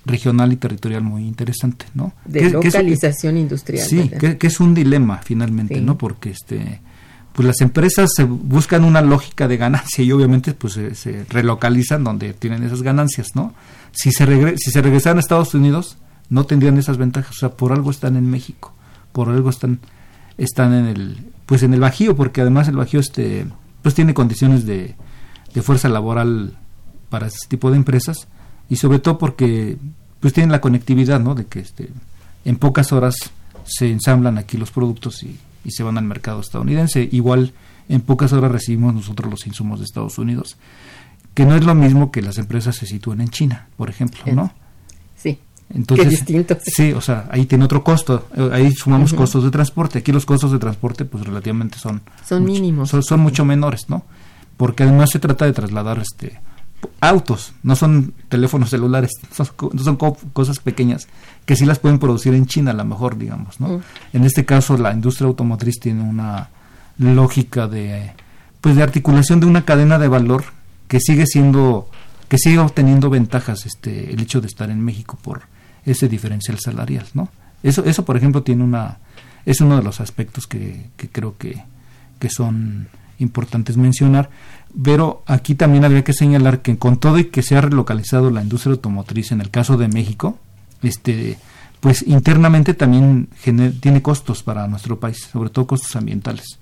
[0.06, 2.14] regional y territorial muy interesante, ¿no?
[2.26, 3.88] De localización industrial.
[3.88, 5.98] Sí, que, es un dilema finalmente, ¿no?
[5.98, 6.82] Porque este
[7.34, 12.34] pues las empresas se buscan una lógica de ganancia y obviamente pues se, relocalizan donde
[12.34, 13.54] tienen esas ganancias, ¿no?
[13.94, 15.98] Si se regre si se regresaran a Estados Unidos
[16.30, 18.74] no tendrían esas ventajas, o sea, por algo están en México,
[19.12, 19.80] por algo están
[20.38, 23.46] están en el pues en el Bajío, porque además el Bajío este
[23.82, 24.96] pues tiene condiciones de,
[25.54, 26.58] de fuerza laboral
[27.10, 28.28] para ese tipo de empresas
[28.70, 29.78] y sobre todo porque
[30.20, 31.36] pues tienen la conectividad, ¿no?
[31.36, 31.90] De que este,
[32.46, 33.16] en pocas horas
[33.66, 37.08] se ensamblan aquí los productos y, y se van al mercado estadounidense.
[37.12, 37.54] Igual
[37.90, 40.58] en pocas horas recibimos nosotros los insumos de Estados Unidos,
[41.34, 44.54] que no es lo mismo que las empresas se sitúen en China, por ejemplo, ¿no?
[45.16, 45.40] Sí.
[45.74, 46.58] Entonces, distinto.
[46.64, 48.28] Sí, o sea, ahí tiene otro costo.
[48.36, 50.00] Eh, ahí sumamos costos de transporte.
[50.00, 52.02] Aquí los costos de transporte, pues relativamente son.
[52.26, 52.90] Son mínimos.
[52.90, 54.04] Son, son, mucho menores, ¿no?
[54.58, 56.40] Porque además se trata de trasladar este
[57.00, 59.48] autos, no son teléfonos celulares, son,
[59.78, 59.96] son
[60.34, 61.08] cosas pequeñas
[61.46, 63.68] que sí las pueden producir en China a lo mejor, digamos, ¿no?
[63.68, 63.82] Mm.
[64.14, 66.50] En este caso la industria automotriz tiene una
[66.98, 68.12] lógica de
[68.60, 70.44] pues de articulación de una cadena de valor
[70.88, 71.90] que sigue siendo
[72.28, 75.42] que sigue obteniendo ventajas este el hecho de estar en México por
[75.86, 77.30] ese diferencial salarial, ¿no?
[77.64, 79.00] Eso eso por ejemplo tiene una
[79.46, 81.64] es uno de los aspectos que, que creo que,
[82.20, 84.30] que son importantes mencionar
[84.84, 88.42] pero aquí también habría que señalar que con todo y que se ha relocalizado la
[88.42, 90.40] industria automotriz en el caso de México,
[90.82, 91.38] este
[91.82, 93.28] pues internamente también
[93.82, 96.60] tiene costos para nuestro país, sobre todo costos ambientales,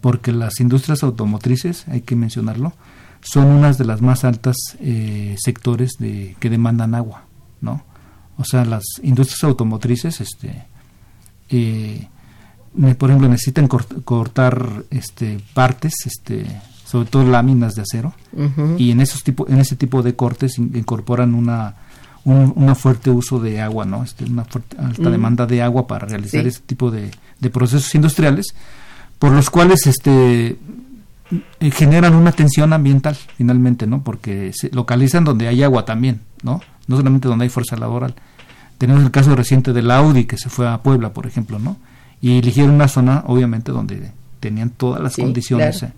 [0.00, 2.74] porque las industrias automotrices, hay que mencionarlo,
[3.20, 7.24] son unas de las más altas eh, sectores de, que demandan agua,
[7.60, 7.84] ¿no?
[8.36, 10.64] O sea, las industrias automotrices, este,
[11.50, 12.08] eh,
[12.98, 16.44] por ejemplo, necesitan cortar este, partes, este,
[16.84, 18.12] sobre todo láminas de acero,
[18.76, 21.76] y en esos tipo, en ese tipo de cortes incorporan una
[22.28, 24.02] un fuerte uso de agua, ¿no?
[24.02, 27.10] Este, una fuerte, alta demanda de agua para realizar ese tipo de,
[27.50, 28.54] procesos industriales,
[29.18, 30.58] por los cuales este
[31.60, 34.02] eh, generan una tensión ambiental finalmente, ¿no?
[34.02, 36.60] Porque se localizan donde hay agua también, ¿no?
[36.86, 38.14] No solamente donde hay fuerza laboral.
[38.76, 41.76] Tenemos el caso reciente del Audi que se fue a Puebla, por ejemplo, ¿no?
[42.20, 45.92] Y eligieron una zona, obviamente, donde tenían todas las condiciones eh,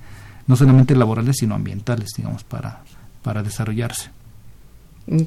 [0.47, 2.83] no solamente laborales, sino ambientales, digamos, para,
[3.23, 4.11] para desarrollarse.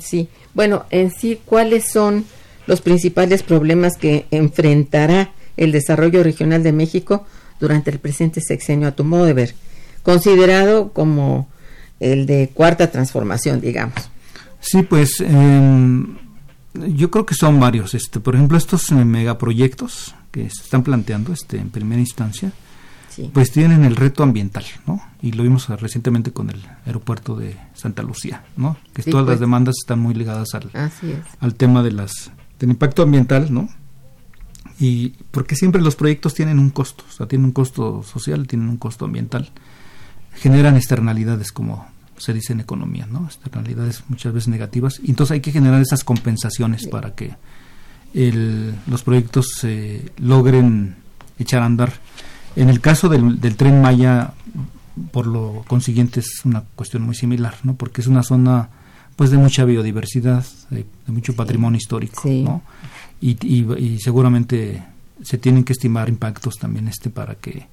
[0.02, 2.26] Sí, bueno, en sí, ¿cuáles son
[2.68, 7.26] los principales problemas que enfrentará el desarrollo regional de México
[7.60, 9.56] durante el presente sexenio, a tu modo de ver,
[10.04, 11.50] considerado como
[12.00, 13.96] el de cuarta transformación, digamos?
[14.60, 16.18] Sí, pues em,
[16.74, 17.94] yo creo que son varios.
[17.94, 22.52] Este, por ejemplo, estos megaproyectos que se están planteando este, en primera instancia,
[23.16, 23.30] Sí.
[23.34, 25.02] pues tienen el reto ambiental, ¿no?
[25.22, 28.78] Y lo vimos recientemente con el aeropuerto de Santa Lucía, ¿no?
[28.94, 29.34] Que Sí, todas pues.
[29.36, 30.70] las demandas están muy ligadas al,
[31.40, 33.70] al tema de las del impacto ambiental, ¿no?
[34.80, 38.68] Y porque siempre los proyectos tienen un costo, o sea, tienen un costo social, tienen
[38.70, 39.52] un costo ambiental,
[40.36, 41.86] generan externalidades como
[42.18, 43.26] se dice en economía, ¿no?
[43.26, 47.36] Externalidades muchas veces negativas, y entonces hay que generar esas compensaciones para que
[48.14, 50.96] el- los proyectos se logren
[51.40, 51.94] echar a andar.
[52.56, 54.34] En el caso del, del tren Maya,
[55.12, 57.76] por lo consiguiente es una cuestión muy similar, ¿no?
[57.76, 58.70] Porque es una zona
[59.16, 62.44] pues de mucha biodiversidad, de, de mucho patrimonio histórico, Sí.
[62.44, 62.62] ¿no?
[63.22, 64.84] Y, y- y seguramente
[65.22, 67.68] se tienen que estimar impactos también este para que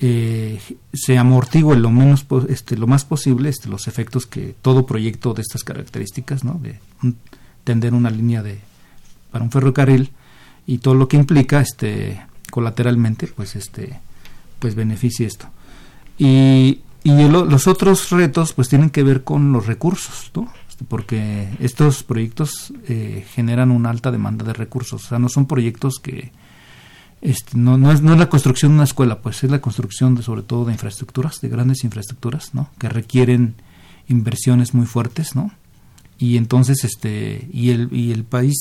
[0.00, 0.60] eh,
[0.92, 5.42] se amortigüe lo menos este lo más posible este los efectos que todo proyecto de
[5.42, 6.54] estas características, ¿no?
[6.62, 7.16] De un-
[7.64, 8.60] tender una línea de
[9.30, 10.10] para un ferrocarril
[10.66, 13.98] y todo lo que implica este colateralmente pues este
[14.64, 15.46] pues beneficie esto
[16.16, 20.48] y, y lo- los otros retos pues tienen que ver con los recursos ¿no?
[20.70, 25.44] Este, porque estos proyectos eh, generan una alta demanda de recursos o sea no son
[25.46, 26.32] proyectos que
[27.20, 30.14] este, no, no, es, no es la construcción de una escuela pues es la construcción
[30.14, 32.70] de sobre todo de infraestructuras de grandes infraestructuras ¿no?
[32.78, 33.54] que requieren
[34.08, 35.50] inversiones muy fuertes ¿no?
[36.18, 38.56] y entonces este y el y el país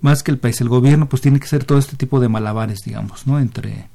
[0.00, 2.78] más que el país el gobierno pues tiene que hacer todo este tipo de malabares
[2.84, 3.88] digamos no entre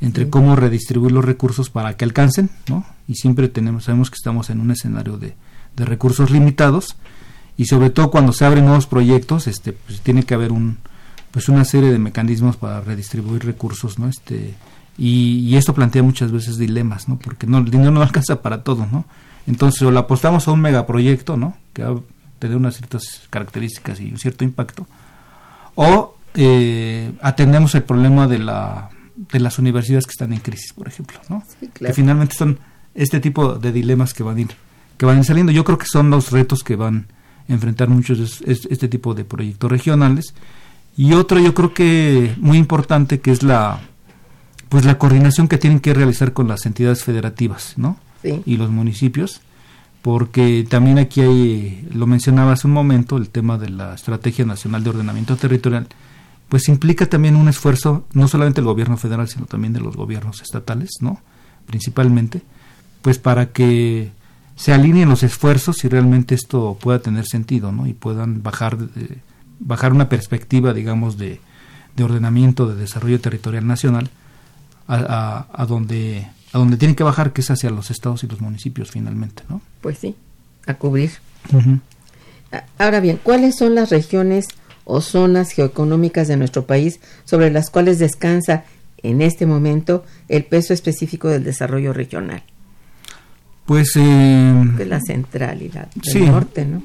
[0.00, 0.30] entre Sí.
[0.30, 4.60] cómo redistribuir los recursos para que alcancen no y siempre tenemos sabemos que estamos en
[4.60, 5.34] un escenario de,
[5.76, 6.96] de recursos limitados
[7.56, 10.78] y sobre todo cuando se abren nuevos proyectos este pues tiene que haber un
[11.30, 14.54] pues una serie de mecanismos para redistribuir recursos no este
[14.98, 18.62] y, y esto plantea muchas veces dilemas no porque no el dinero no alcanza para
[18.62, 19.04] todo no
[19.46, 22.00] entonces o le apostamos a un megaproyecto no que va a
[22.38, 24.86] tener unas ciertas características y un cierto impacto
[25.74, 28.90] o eh, atendemos el problema de la
[29.32, 32.58] de las universidades que están en crisis por ejemplo no Sí, que finalmente son
[32.94, 34.48] este tipo de dilemas que van a ir
[34.96, 35.50] que van a ir saliendo.
[35.52, 37.06] Yo creo que son los retos que van
[37.48, 40.34] a enfrentar muchos de es- es- este tipo de proyectos regionales.
[40.96, 43.80] Y otro yo creo que muy importante que es la
[44.68, 48.42] pues la coordinación que tienen que realizar con las entidades federativas no Sí.
[48.44, 49.40] y los municipios
[50.02, 54.82] porque también aquí hay lo mencionaba hace un momento el tema de la estrategia nacional
[54.84, 55.86] de ordenamiento territorial
[56.50, 60.42] pues implica también un esfuerzo no solamente del gobierno federal sino también de los gobiernos
[60.42, 61.20] estatales no
[61.66, 62.42] principalmente
[63.00, 64.10] pues para que
[64.56, 69.18] se alineen los esfuerzos y realmente esto pueda tener sentido no y puedan bajar de-
[69.60, 71.40] bajar una perspectiva digamos de,
[71.96, 74.10] de ordenamiento de desarrollo territorial nacional
[74.88, 78.26] a, a, a donde a donde tienen que bajar que es hacia los estados y
[78.26, 80.16] los municipios finalmente no Pues sí,
[80.66, 81.12] a cubrir.
[82.78, 84.48] Ahora bien, ¿cuáles son las regiones
[84.84, 88.64] o zonas geoeconómicas de nuestro país sobre las cuales descansa
[89.02, 92.42] en este momento el peso específico del desarrollo regional?
[93.66, 96.20] pues eh, Que es la central y la del Sí.
[96.22, 96.82] norte, ¿no?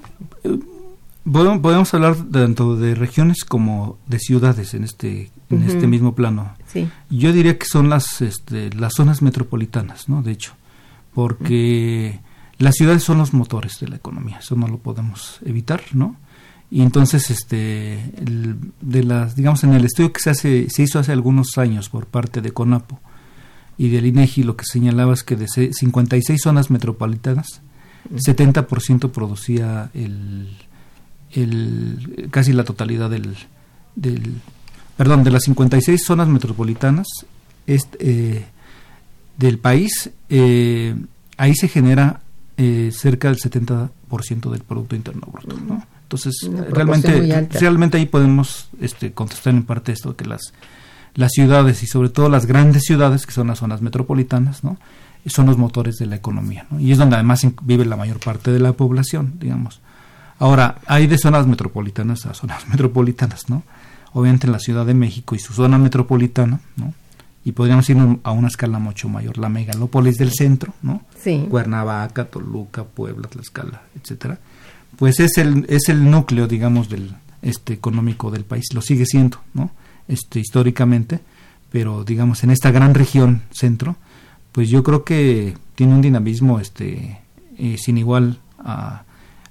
[1.29, 6.53] podemos, podemos hablar tanto de regiones como de ciudades en este en este mismo plano
[6.71, 10.21] Sí, Yo diría que son las este, las zonas metropolitanas, ¿no?
[10.21, 10.53] De hecho,
[11.13, 12.19] porque
[12.57, 16.15] las ciudades son los motores de la economía, eso no lo podemos evitar, ¿no?
[16.75, 20.99] Y entonces, este, el- de las, digamos, en el estudio que se hace, se hizo
[20.99, 22.99] hace algunos años por parte de CONAPO
[23.77, 27.61] y del INEGI, lo que señalaba es que de se- 56 zonas metropolitanas,
[28.13, 30.49] 70% producía el,
[31.31, 33.35] el casi la totalidad del,
[33.95, 34.41] del
[34.97, 37.07] perdón, de las 56 zonas metropolitanas
[37.67, 38.45] este, eh,
[39.37, 40.93] del país, eh,
[41.37, 42.19] ahí se genera
[42.57, 43.89] eh, cerca del 70%
[44.51, 45.83] del Producto Interno Bruto, ¿no?
[46.05, 50.53] Entonces, realmente, realmente ahí podemos este, contestar en parte esto, que las,
[51.15, 54.77] las ciudades y sobre todo las grandes ciudades, que son las zonas metropolitanas, ¿no?
[55.25, 56.79] son los motores de la economía, ¿no?
[56.79, 59.81] Y es donde además vive la mayor parte de la población, digamos.
[60.37, 63.63] Ahora, hay de zonas metropolitanas a zonas metropolitanas, ¿no?
[64.13, 66.93] Obviamente en la Ciudad de México y su zona metropolitana, ¿no?
[67.43, 71.01] Y podríamos ir a una escala mucho mayor, la megalópolis del centro, ¿no?
[71.19, 71.45] sí.
[71.49, 74.39] Cuernavaca, Toluca, Puebla, Tlaxcala, etcétera.
[74.97, 79.39] Pues es el es el núcleo, digamos, del este económico del país, lo sigue siendo,
[79.53, 79.71] ¿no?
[80.07, 81.19] Este históricamente,
[81.71, 83.95] pero digamos en esta gran región centro,
[84.51, 87.19] pues yo creo que tiene un dinamismo este
[87.57, 89.03] eh, sin igual a,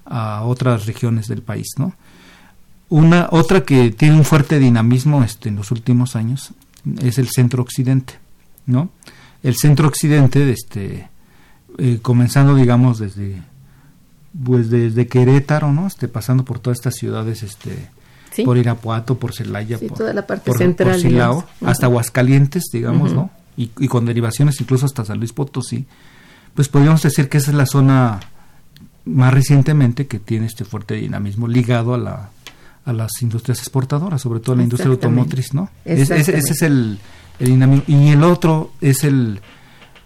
[0.05, 1.95] a otras regiones del país, ¿no?
[2.89, 6.53] Una otra que tiene un fuerte dinamismo este en los últimos años
[7.01, 8.15] es el centro occidente,
[8.67, 8.91] ¿no?
[9.43, 11.09] El centro occidente este
[11.79, 13.43] eh, comenzando digamos desde
[14.43, 15.87] pues desde Querétaro, ¿no?
[15.87, 17.89] Este pasando por todas estas ciudades este
[18.33, 18.43] Sí.
[18.43, 22.65] por Irapuato, por Celaya, Sí, por, toda la parte por- central, por Silao, hasta Aguascalientes,
[22.73, 23.13] digamos.
[23.13, 23.31] ¿no?
[23.57, 25.87] y, con derivaciones incluso hasta San Luis Potosí,
[26.55, 28.19] pues podríamos decir que esa es la zona
[29.05, 32.31] más recientemente que tiene este fuerte dinamismo ligado a la
[32.87, 35.71] a las industrias exportadoras, sobre todo a la industria automotriz, ¿no?
[35.87, 36.99] ese es el,
[37.39, 37.85] el dinamismo.
[37.87, 39.41] Y el otro es el,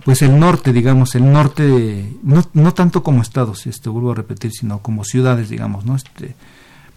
[0.05, 4.53] pues el norte, digamos, el norte, no, no tanto como estados, este, vuelvo a repetir,
[4.53, 5.97] sino como ciudades, digamos, ¿no?
[5.97, 6.35] Este,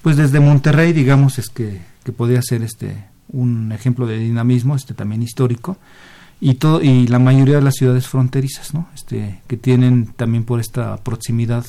[0.02, 4.94] pues desde Monterrey, digamos, es que, que podría ser este un ejemplo de dinamismo, este
[4.94, 5.78] también histórico,
[6.40, 8.90] y todo, y la mayoría de las ciudades fronterizas, ¿no?
[8.96, 11.66] Este, que tienen también por esta proximidad,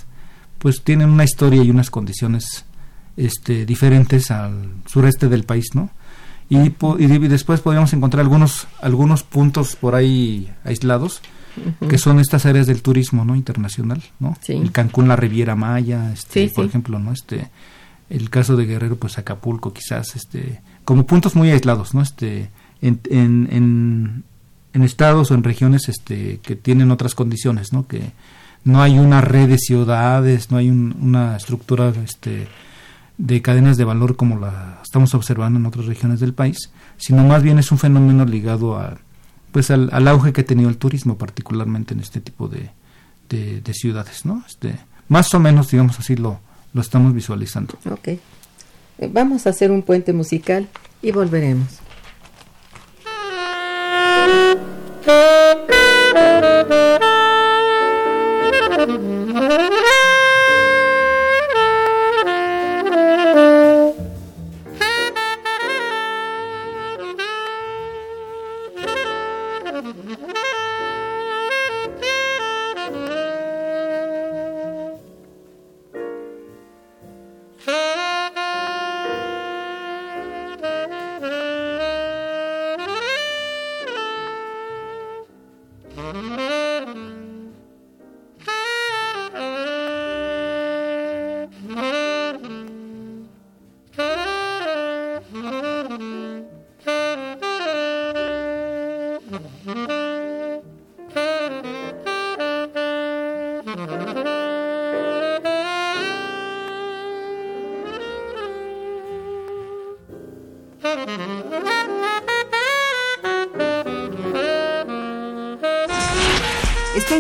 [0.59, 2.65] pues tienen una historia y unas condiciones
[3.17, 5.91] este, diferentes al sureste del país, ¿no?
[6.53, 11.23] Y, y después podríamos encontrar algunos, algunos puntos por ahí aislados,
[11.89, 13.35] que son estas áreas del turismo, ¿no?
[13.35, 14.37] Internacional, ¿no?
[14.47, 17.13] El Cancún, la Riviera Maya, este, por ejemplo, ¿no?
[17.13, 17.51] Este,
[18.11, 22.03] el caso de Guerrero, pues Acapulco, quizás, este, como puntos muy aislados, ¿no?
[22.03, 22.51] Este,
[22.83, 24.25] en, en,
[24.75, 27.87] en, estados o en regiones, este, que tienen otras condiciones, ¿no?
[27.87, 28.13] Que
[28.65, 32.49] no hay una red de ciudades, no hay una estructura, este,
[33.23, 37.45] de cadenas de valor como la estamos observando en otras regiones del país, sino más
[37.45, 38.99] bien es un fenómeno ligado a,
[39.53, 42.71] pues al, auge que ha tenido el turismo, particularmente en este tipo de,
[43.29, 44.43] de, ciudades, ¿no?
[44.49, 46.41] Este, más o menos, digamos así, lo,
[46.73, 47.79] lo estamos visualizando.
[47.89, 48.09] Ok.
[49.13, 50.69] Vamos a hacer un puente musical
[51.01, 51.79] y volveremos.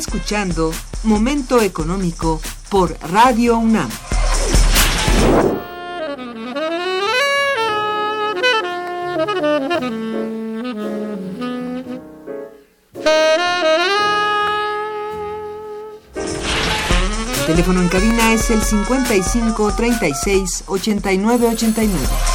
[0.02, 0.72] escuchando
[1.04, 3.88] Momento Económico por Radio UNAM.
[17.38, 22.31] El teléfono en cabina es el 55 36 89 89.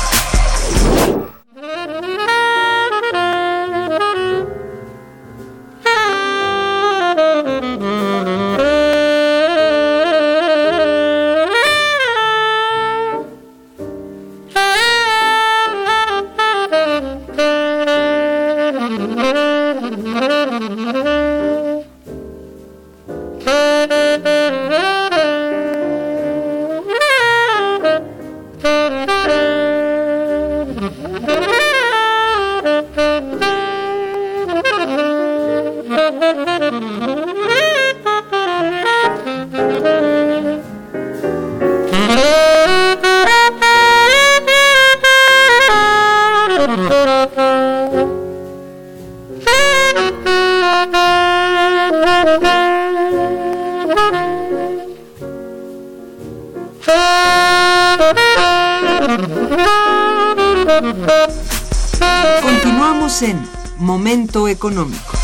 [64.78, 65.18] Económico.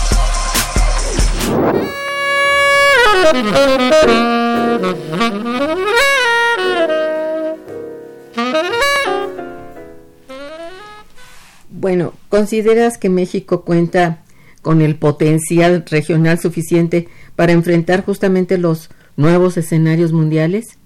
[11.70, 14.24] Bueno, ¿consideras que México cuenta
[14.64, 20.80] con el potencial regional suficiente para enfrentar justamente los nuevos escenarios mundiales?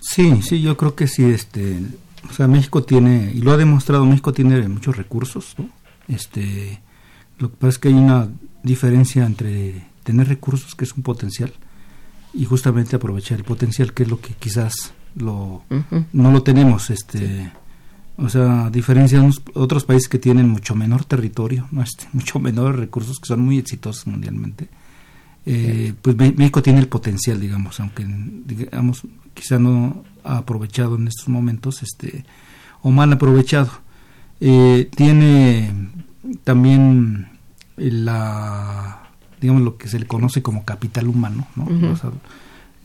[0.00, 1.24] Sí, sí, yo creo que sí.
[1.26, 1.80] Este,
[2.28, 5.54] o sea, México tiene, y lo ha demostrado, México tiene muchos recursos.
[5.58, 5.68] ¿no?
[6.08, 6.80] Este,
[7.38, 8.28] lo que pasa es que hay una
[8.62, 11.52] diferencia entre tener recursos, que es un potencial,
[12.32, 15.62] y justamente aprovechar el potencial, que es lo que quizás lo,
[16.12, 16.90] no lo tenemos.
[16.90, 17.50] Este,
[18.18, 21.82] O sea, a diferencia de otros países que tienen mucho menor territorio, ¿no?
[21.82, 24.68] este, mucho menores recursos, que son muy exitosos mundialmente.
[25.48, 31.28] Eh, pues México tiene el potencial, digamos, aunque digamos quizá no ha aprovechado en estos
[31.28, 32.24] momentos, este,
[32.82, 33.70] o mal aprovechado.
[34.40, 35.72] Eh, tiene
[36.44, 37.28] también
[37.76, 39.06] la
[39.40, 41.68] digamos lo que se le conoce como capital humano, ¿no?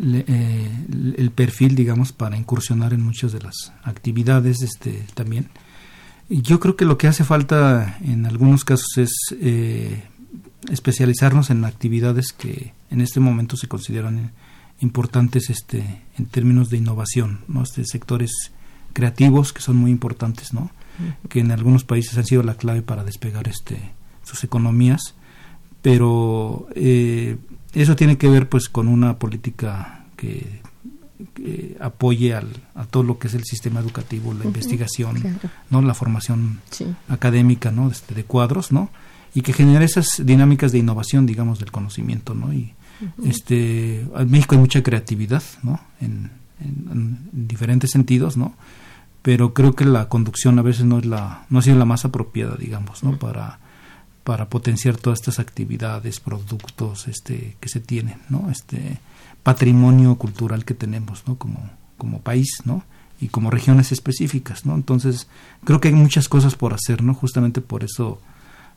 [0.03, 0.69] Eh,
[1.17, 5.49] el perfil, digamos, para incursionar en muchas de las actividades este, también.
[6.27, 10.03] Yo creo que lo que hace falta en algunos casos es eh,
[10.69, 14.31] especializarnos en actividades que en este momento se consideran
[14.79, 17.61] importantes este, en términos de innovación, ¿no?
[17.63, 18.51] Este, sectores
[18.93, 20.69] creativos que son muy importantes, ¿no?
[21.29, 23.91] que en algunos países han sido la clave para despegar este,
[24.23, 25.15] sus economías,
[25.81, 27.37] pero eh,
[27.73, 30.61] eso tiene que ver pues con una política que,
[31.79, 35.39] apoye al, a todo lo que es el sistema educativo, la investigación,
[35.69, 36.61] no, la formación
[37.09, 38.89] académica, no, este, de cuadros, no,
[39.33, 42.73] y que genere esas dinámicas de innovación, digamos, del conocimiento, no, y
[43.23, 48.55] este, en México hay mucha creatividad, no, en, en, diferentes sentidos, no,
[49.21, 52.05] pero creo que la conducción a veces no es la, no ha sido la más
[52.05, 53.59] apropiada, digamos, no, para
[54.23, 58.49] para potenciar todas estas actividades, productos este, que se tienen, ¿no?
[58.51, 58.99] Este
[59.43, 61.37] patrimonio cultural que tenemos, ¿no?
[61.37, 62.83] Como, como país, ¿no?
[63.19, 64.75] Y como regiones específicas, ¿no?
[64.75, 65.27] Entonces,
[65.63, 67.13] creo que hay muchas cosas por hacer, ¿no?
[67.13, 68.21] Justamente por eso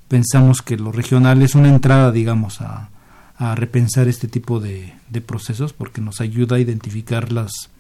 [0.09, 2.89] pensamos que lo regional es una entrada, digamos, a,
[3.37, 7.71] a repensar este tipo de, de, procesos porque nos ayuda a identificar las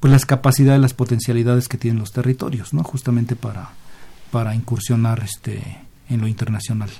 [0.00, 2.82] pues las capacidades, las potencialidades que tienen los territorios, ¿no?
[2.82, 3.70] Justamente para,
[4.30, 5.62] para incursionar este
[6.08, 6.90] en lo internacional.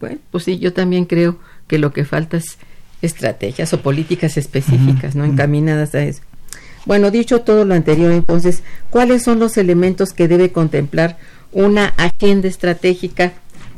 [0.00, 1.38] Bueno, pues sí, yo también creo
[1.68, 2.58] que lo que falta es
[3.02, 5.24] estrategias o políticas específicas, ¿no?
[5.24, 6.22] Encaminadas a eso.
[6.86, 11.18] Bueno, dicho todo lo anterior, entonces, ¿cuáles son los elementos que debe contemplar
[11.52, 13.32] una agenda estratégica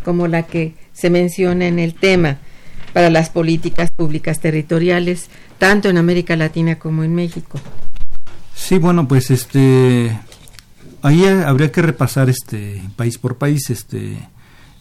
[0.05, 2.39] como la que se menciona en el tema
[2.93, 5.29] para las políticas públicas territoriales,
[5.59, 7.59] tanto en América Latina como en México?
[8.55, 10.17] Sí, bueno, pues este
[11.03, 14.17] ahí habría que repasar este país por país este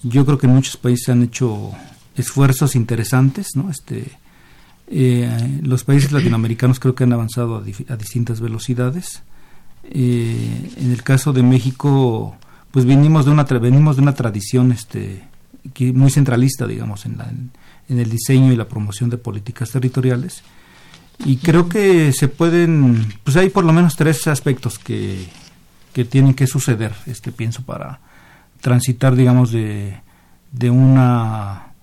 [0.04, 1.72] yo creo que muchos países han hecho
[2.16, 4.12] esfuerzos interesantes no este
[4.88, 9.24] eh, los países latinoamericanos creo que han avanzado a, distintas velocidades
[9.84, 12.36] eh, en el caso de México
[12.70, 15.24] pues venimos de una venimos de una tradición este
[15.94, 17.32] muy centralista digamos en, la,
[18.00, 20.44] el diseño y la promoción de políticas territoriales
[21.26, 25.28] y creo que se pueden pues hay por lo menos tres aspectos que
[25.94, 28.00] que tienen que suceder, este pienso, para
[28.62, 30.00] transitar, digamos, de,
[30.52, 31.74] de una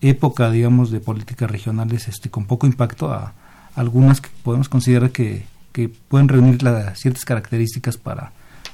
[0.00, 3.34] época, digamos, de políticas regionales este, con poco impacto a
[3.74, 8.32] algunas que podemos considerar que, que pueden reunir las ciertas características para,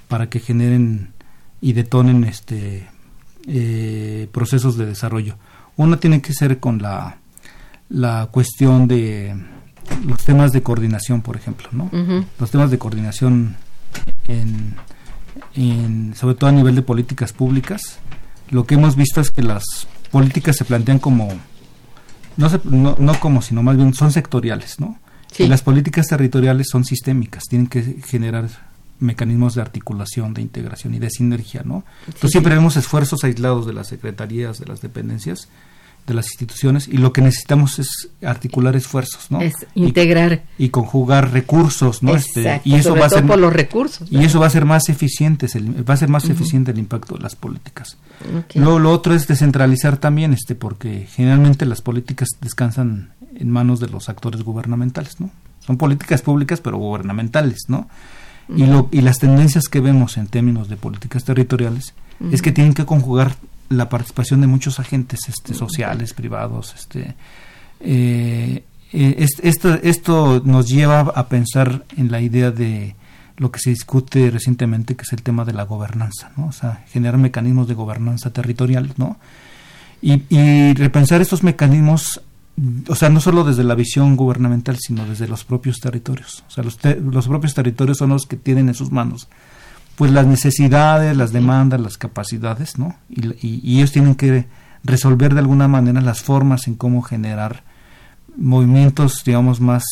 [0.09, 1.13] para que generen
[1.61, 2.89] y detonen este
[3.47, 5.37] eh, procesos de desarrollo.
[5.81, 7.17] Una tiene que ser con la,
[7.89, 9.35] la cuestión de
[10.07, 11.91] los temas de coordinación, por ejemplo, ¿no?
[12.39, 13.57] Los temas de coordinación
[15.55, 17.99] en, sobre todo a nivel de políticas públicas,
[18.51, 19.65] lo que hemos visto es que las
[20.11, 21.31] políticas se plantean como,
[22.37, 24.99] no, no, como, sino más bien son sectoriales, ¿no?
[25.39, 28.51] Y las políticas territoriales son sistémicas, tienen que generar
[28.99, 31.85] mecanismos de articulación, de integración y de sinergia, ¿no?
[32.07, 35.49] Entonces siempre vemos esfuerzos aislados de las secretarías, de las dependencias,
[36.11, 39.41] de las instituciones y lo que necesitamos es articular esfuerzos, ¿no?
[39.41, 42.15] Es integrar y, conjugar recursos, ¿no?
[42.15, 44.11] Este, y eso va a ser por los recursos.
[44.11, 45.47] Y eso va a ser más eficiente,
[45.89, 47.97] va a ser más eficiente el impacto de las políticas.
[48.55, 53.89] Luego lo otro es descentralizar también, este, porque generalmente las políticas descansan en manos de
[53.89, 55.31] los actores gubernamentales, ¿no?
[55.61, 57.89] Son políticas públicas pero gubernamentales, ¿no?
[58.55, 61.95] Y, lo, y las tendencias que vemos en términos de políticas territoriales
[62.33, 63.37] es que tienen que conjugar
[63.71, 66.75] la participación de muchos agentes este, sociales, privados.
[66.77, 67.15] Este,
[67.81, 72.97] eh, eh esto, esto nos lleva a pensar en la idea de
[73.37, 76.49] lo que se discute recientemente, que es el tema de la gobernanza, ¿no?
[76.49, 79.19] O sea, generar mecanismos de gobernanza territorial, ¿no?
[80.03, 82.21] Y, y repensar estos mecanismos,
[82.89, 86.45] o sea, no solo desde la visión gubernamental, sino desde los propios territorios.
[86.49, 89.29] O sea, los, los propios territorios son los que tienen en sus manos
[90.01, 92.97] pues las necesidades, las demandas, las capacidades, ¿no?
[93.11, 94.47] Y, ellos tienen que
[94.83, 97.65] resolver de alguna manera las formas en cómo generar
[98.35, 99.85] movimientos, digamos, más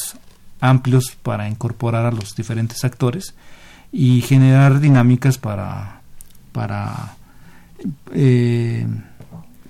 [0.63, 3.35] amplios para incorporar a los diferentes actores
[3.93, 6.01] y generar dinámicas para
[6.53, 7.15] para
[8.15, 8.87] eh,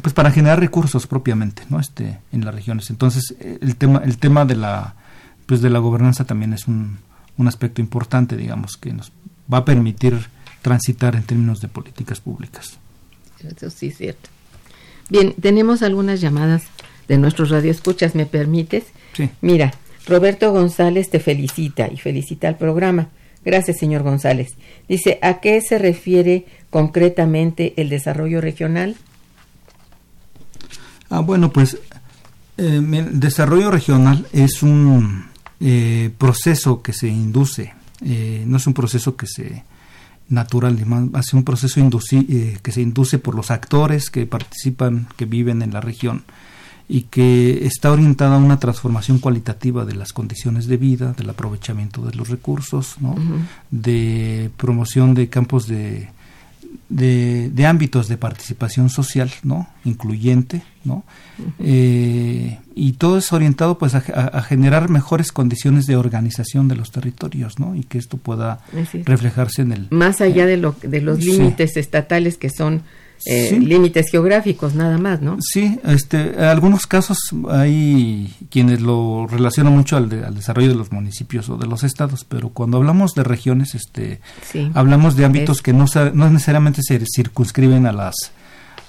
[0.00, 4.44] pues para generar recursos propiamente no este en las regiones entonces el tema el tema
[4.44, 4.94] de la
[5.46, 6.98] pues de la gobernanza también es un,
[7.36, 9.12] un aspecto importante digamos que nos
[9.52, 10.28] va a permitir
[10.62, 12.78] transitar en términos de políticas públicas.
[13.44, 14.28] Eso sí es cierto.
[15.08, 16.64] Bien, tenemos algunas llamadas
[17.06, 18.84] de nuestros radioescuchas, ¿me permites?
[19.14, 19.30] Sí.
[19.40, 19.72] Mira,
[20.06, 23.08] Roberto González te felicita y felicita al programa.
[23.44, 24.56] Gracias, señor González.
[24.88, 28.96] Dice, ¿a qué se refiere concretamente el desarrollo regional?
[31.08, 31.78] Ah, bueno, pues
[32.58, 35.26] el desarrollo regional es un
[36.18, 39.64] proceso que se induce, no es un proceso que se
[40.28, 40.78] natural,
[41.14, 45.80] hace un proceso que se induce por los actores que participan, que viven en la
[45.80, 46.24] región
[46.88, 52.02] y que está orientada a una transformación cualitativa de las condiciones de vida, del aprovechamiento
[52.02, 53.14] de los recursos, ¿no?
[53.70, 56.08] de promoción de campos de,
[56.88, 59.68] de, ámbitos de participación social, ¿no?
[59.84, 61.04] incluyente, ¿no?
[61.58, 67.58] Eh, y todo es orientado pues a, generar mejores condiciones de organización de los territorios,
[67.58, 67.74] ¿no?
[67.74, 68.60] y que esto pueda
[69.04, 72.82] reflejarse en el más allá de lo de los límites estatales que son
[73.26, 75.38] eh, límites geográficos nada más, ¿no?
[75.40, 77.18] Sí, este, en algunos casos
[77.50, 82.50] hay quienes lo relacionan mucho al, desarrollo de los municipios o de los estados, pero
[82.50, 84.20] cuando hablamos de regiones, este,
[84.74, 88.14] hablamos de ámbitos que no, no necesariamente se circunscriben a las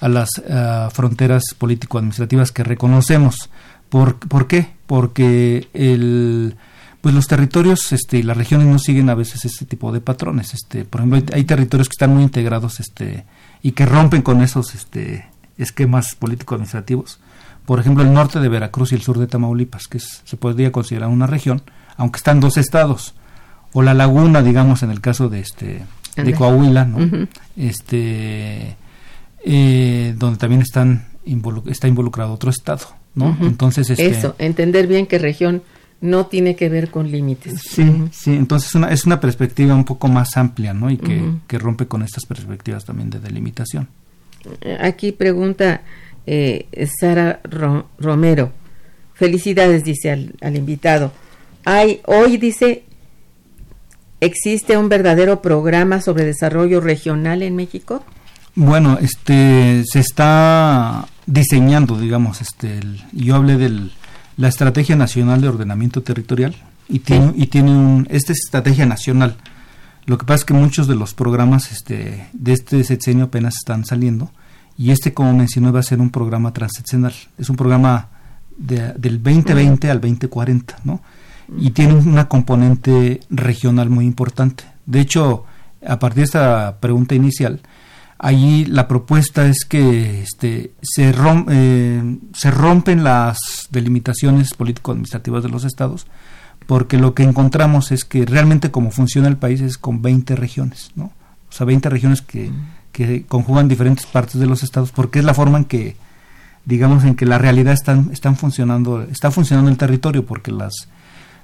[0.00, 3.50] a las eh, fronteras político-administrativas que reconocemos.
[3.88, 4.68] ¿Por, ¿Por qué?
[4.86, 6.56] Porque el
[7.00, 10.52] pues los territorios este, y las regiones no siguen a veces este tipo de patrones.
[10.52, 13.24] Este, por ejemplo, hay, hay territorios que están muy integrados este,
[13.62, 15.26] y que rompen con esos este,
[15.58, 17.20] esquemas político-administrativos.
[17.66, 21.08] Por ejemplo, el norte de Veracruz y el sur de Tamaulipas, que se podría considerar
[21.08, 21.62] una región,
[21.96, 23.14] aunque están dos estados,
[23.72, 25.82] o la laguna, digamos, en el caso de este
[26.16, 27.28] de Coahuila, ¿no?
[27.56, 28.76] este,
[29.44, 31.06] eh, donde también están
[31.66, 33.36] está involucrado otro estado, ¿no?
[33.42, 35.62] Entonces, este, eso, entender bien qué región
[36.00, 37.60] no tiene que ver con límites.
[37.62, 40.90] Sí, sí, entonces una, es una perspectiva un poco más amplia, ¿no?
[40.90, 43.88] Y que, rompe con estas perspectivas también de delimitación.
[44.80, 45.82] Aquí pregunta
[46.26, 46.66] eh,
[46.98, 47.40] Sara
[47.98, 48.52] Romero.
[49.14, 51.12] Felicidades, dice al, al, invitado.
[51.66, 52.84] Hay, hoy dice,
[54.20, 58.02] ¿existe un verdadero programa sobre desarrollo regional en México?
[58.54, 62.80] Bueno, este, se está diseñando, digamos, este,
[63.12, 63.92] yo hablé del
[64.40, 66.56] la Estrategia Nacional de Ordenamiento Territorial
[66.88, 69.36] y tiene, y tiene un, esta es estrategia nacional.
[70.06, 73.84] Lo que pasa es que muchos de los programas este, de este sexenio apenas están
[73.84, 74.30] saliendo
[74.78, 77.12] y este, como mencioné, va a ser un programa transseccional.
[77.36, 78.08] Es un programa
[78.56, 81.02] de, del 2020 al 2040, ¿no?
[81.58, 84.64] Y tiene una componente regional muy importante.
[84.86, 85.44] De hecho,
[85.86, 87.60] a partir de esta pregunta inicial,
[88.22, 91.14] Allí la propuesta es que este, se,
[91.48, 93.38] eh, se rompen las
[93.70, 96.06] delimitaciones político-administrativas de los estados,
[96.66, 100.90] porque lo que encontramos es que realmente como funciona el país es con 20 regiones,
[100.96, 101.04] ¿no?
[101.04, 102.50] O sea, 20 regiones que,
[102.92, 105.96] que conjugan diferentes partes de los estados, porque es la forma en que,
[106.66, 110.88] digamos, en que la realidad están, están funcionando, está funcionando el territorio, porque las,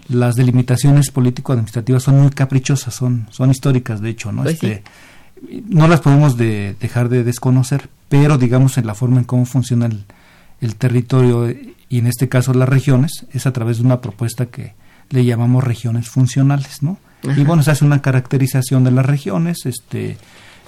[0.09, 4.43] las delimitaciones político-administrativas son muy caprichosas, son, son históricas, de hecho, ¿no?
[4.43, 4.85] Pues este,
[5.68, 9.86] no las podemos de, dejar de desconocer, pero digamos en la forma en cómo funciona
[9.86, 11.49] el, territorio
[11.88, 14.74] y en este caso las regiones es a través de una propuesta que
[15.11, 16.99] le llamamos regiones funcionales, ¿no?
[17.36, 20.16] Y bueno, se hace una caracterización de las regiones, este,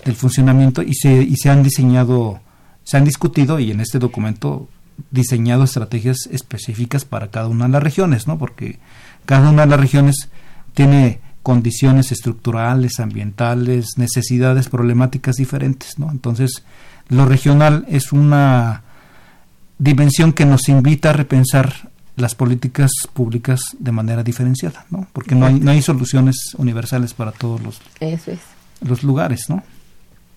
[0.05, 2.41] del funcionamiento y se, y se han diseñado,
[2.85, 4.69] se han discutido y en este documento
[5.11, 8.39] diseñado estrategias específicas para cada una de las regiones, ¿no?
[8.39, 8.79] Porque
[9.27, 10.31] cada una de las regiones
[10.75, 16.11] tiene condiciones estructurales, ambientales, necesidades, problemáticas diferentes, ¿no?
[16.11, 16.65] Entonces,
[17.09, 18.83] lo regional es una
[19.79, 25.07] dimensión que nos invita a repensar las políticas públicas de manera diferenciada, ¿no?
[25.13, 27.81] Porque no hay, no hay soluciones universales para todos los,
[28.81, 29.63] los lugares, ¿no?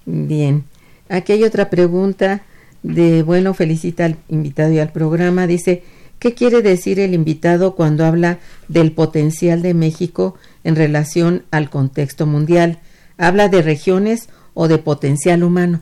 [0.05, 0.63] Bien.
[1.09, 2.43] Aquí hay otra pregunta
[2.83, 5.47] de, bueno, felicita al invitado y al programa.
[5.47, 5.83] Dice,
[6.21, 12.25] ¿qué quiere decir el invitado cuando habla del potencial de México en relación al contexto
[12.25, 12.79] mundial.
[13.17, 15.81] ¿Habla de regiones o de potencial humano?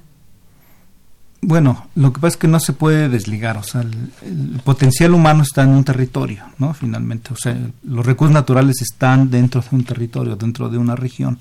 [1.42, 5.44] Bueno, lo que pasa es que no se puede desligar, o sea, el, potencial humano
[5.44, 6.74] está en un territorio, ¿no?
[6.74, 11.40] Finalmente, o sea, los recursos naturales están dentro de un territorio, dentro de una región.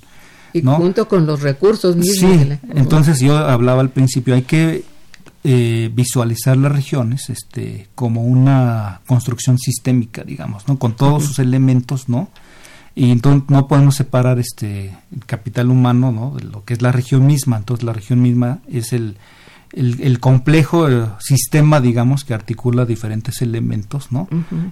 [0.53, 2.33] Y junto con los recursos mismos.
[2.33, 4.85] Sí, entonces yo hablaba al principio, hay que
[5.45, 10.79] eh, visualizar las regiones este, como una construcción sistémica, digamos, ¿no?
[10.79, 12.29] Con todos sus elementos, ¿no?
[12.99, 16.33] y entonces no podemos separar este el capital humano ¿no?
[16.35, 19.19] de lo que es la región misma entonces la región misma es el,
[19.73, 24.29] el, complejo eh, sistema digamos que articula diferentes elementos no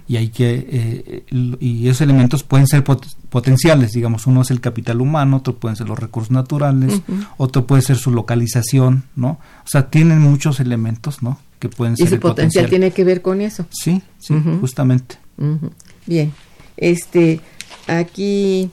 [0.07, 5.01] y hay que eh, y esos elementos pueden ser potenciales digamos uno es el capital
[5.01, 7.01] humano otro pueden ser los recursos naturales
[7.37, 12.07] otro puede ser su localización no o sea tienen muchos elementos no que pueden ser
[12.07, 13.65] y su potencial, tiene que ver con eso.
[13.71, 15.17] Sí sí justamente.
[16.05, 16.31] Bien
[16.77, 17.41] este
[17.87, 18.69] Aquí,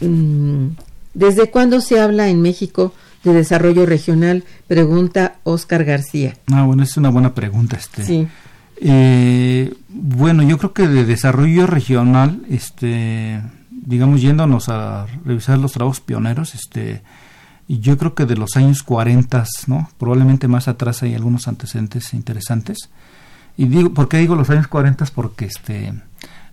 [0.00, 0.68] mm,
[1.12, 2.92] ¿desde cuándo se habla en México
[3.24, 4.44] de Desarrollo Regional?
[4.66, 6.34] Pregunta Oscar García.
[6.52, 7.76] Ah, bueno, es una buena pregunta.
[7.76, 8.04] Este.
[8.04, 8.28] Sí.
[8.80, 16.00] Eh, bueno, yo creo que de desarrollo regional, este, digamos, yéndonos a revisar los trabajos
[16.00, 17.02] pioneros, este,
[17.68, 19.90] yo creo que de los años 40, ¿no?
[19.98, 22.90] Probablemente más atrás hay algunos antecedentes interesantes.
[23.56, 25.04] Y digo, ¿por qué digo los años 40?
[25.14, 25.92] Porque este,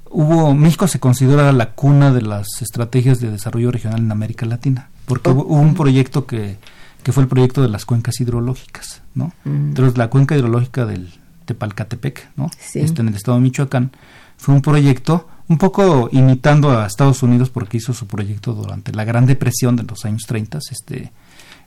[0.09, 4.89] hubo, México se considera la cuna de las estrategias de desarrollo regional en América Latina,
[5.07, 6.57] porque hubo, hubo un proyecto que,
[7.01, 9.33] que fue el proyecto de las cuencas hidrológicas, ¿no?
[9.45, 9.69] Mm.
[9.69, 11.09] Entonces, la cuenca hidrológica del
[11.45, 12.51] Tepalcatepec, ¿no?
[12.59, 12.81] Sí.
[12.81, 13.91] Este, en el estado de Michoacán,
[14.37, 19.05] fue un proyecto un poco imitando a Estados Unidos porque hizo su proyecto durante la
[19.05, 21.13] Gran Depresión de los años 30, este,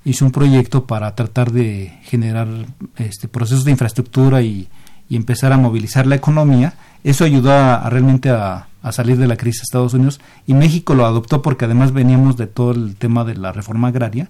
[0.04, 2.48] hizo un proyecto para tratar de generar
[2.96, 4.68] este, procesos de infraestructura y,
[5.08, 6.74] y empezar a movilizar la economía.
[7.04, 11.04] Eso ayudó a, realmente a, salir de la crisis de Estados Unidos y México lo
[11.06, 14.28] adoptó porque además veníamos de todo el tema de la reforma agraria.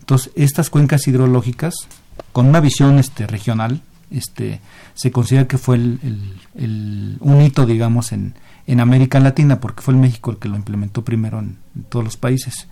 [0.00, 1.74] Entonces, estas cuencas hidrológicas,
[2.32, 4.60] con una visión este, regional, este,
[4.94, 5.98] se considera que fue el,
[6.54, 8.34] el- un hito, digamos, en,
[8.66, 12.04] en América Latina, porque fue el México el que lo implementó primero en, en todos
[12.04, 12.68] los países.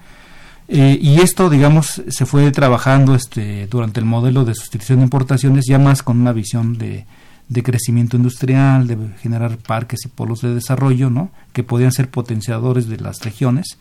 [0.69, 5.65] Eh, y esto, digamos, se fue trabajando este, durante el modelo de sustitución de importaciones,
[5.69, 7.07] ya más con una visión de,
[7.49, 11.31] de crecimiento industrial, de generar parques y polos de desarrollo, ¿no?
[11.53, 13.79] que podían ser potenciadores de las regiones.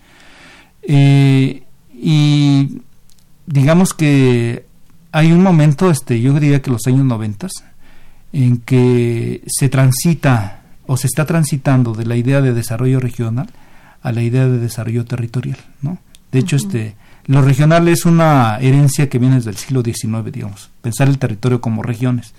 [0.83, 1.63] Eh,
[1.93, 2.81] y
[3.47, 4.65] digamos que
[5.11, 7.51] hay un momento, este, yo diría que los años noventas,
[8.33, 13.49] en que se transita o se está transitando de la idea de desarrollo regional
[14.01, 15.97] a la idea de desarrollo territorial, ¿no?
[16.31, 16.95] De hecho, este,
[17.27, 21.61] lo regional es una herencia que viene desde el siglo XIX, digamos, pensar el territorio
[21.61, 22.33] como regiones,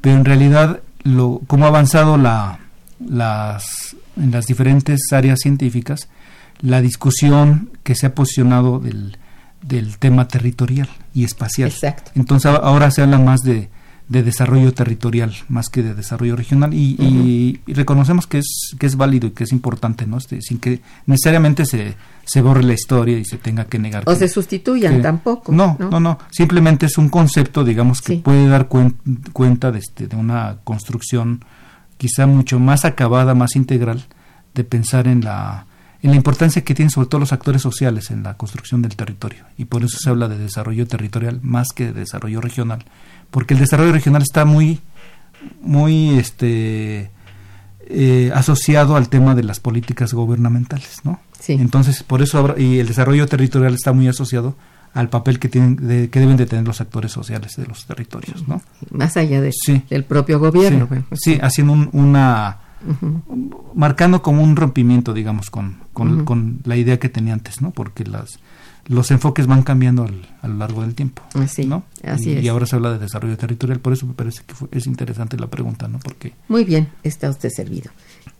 [0.00, 2.58] pero en realidad lo, cómo ha avanzado la,
[3.04, 6.08] las, en las diferentes áreas científicas,
[6.60, 9.16] la discusión que se ha posicionado del,
[9.62, 11.70] del tema territorial y espacial.
[11.70, 12.10] Exacto.
[12.14, 13.70] Entonces ahora se habla más de,
[14.10, 19.28] de desarrollo territorial más que de desarrollo regional y, reconocemos que es que es válido
[19.28, 20.18] y que es importante, ¿no?
[20.18, 21.94] Este, sin que necesariamente se,
[22.24, 24.02] se borre la historia y se tenga que negar.
[24.06, 25.52] O que- se sustituyan que- tampoco.
[25.52, 28.18] No, no, no, Simplemente es un concepto, digamos, que Sí.
[28.20, 28.96] puede dar cuen-
[29.32, 31.44] cuenta de, este, de una construcción
[31.96, 34.06] quizá mucho más acabada, más integral,
[34.54, 35.66] de pensar en la,
[36.02, 39.44] en la importancia que tienen sobre todo los actores sociales en la construcción del territorio.
[39.56, 42.84] Y por eso se habla de desarrollo territorial más que de desarrollo regional.
[43.30, 44.80] Porque el desarrollo regional está muy,
[45.62, 47.10] muy este,
[47.88, 51.20] eh, asociado al tema de las políticas gubernamentales, ¿no?
[51.38, 51.52] Sí.
[51.54, 54.56] Entonces, por eso habrá- y el desarrollo territorial está muy asociado
[54.92, 58.46] al papel que tienen de- que deben de tener los actores sociales de los territorios,
[58.48, 58.60] ¿no?
[58.90, 59.82] Más allá de- Sí.
[59.88, 60.80] del propio gobierno.
[60.80, 62.58] sí, bueno, pues sí, haciendo un- una
[63.74, 67.70] marcando como un rompimiento, digamos, con, con, con la idea que tenía antes, ¿no?
[67.70, 68.38] Porque las
[68.90, 71.84] los enfoques van cambiando al- a lo largo del tiempo, Así, ¿no?
[72.04, 72.44] así y, es.
[72.44, 75.36] y ahora se habla de desarrollo territorial, por eso me parece que fue- es interesante
[75.38, 75.98] la pregunta, ¿no?
[76.00, 77.90] Porque Muy bien, está usted servido.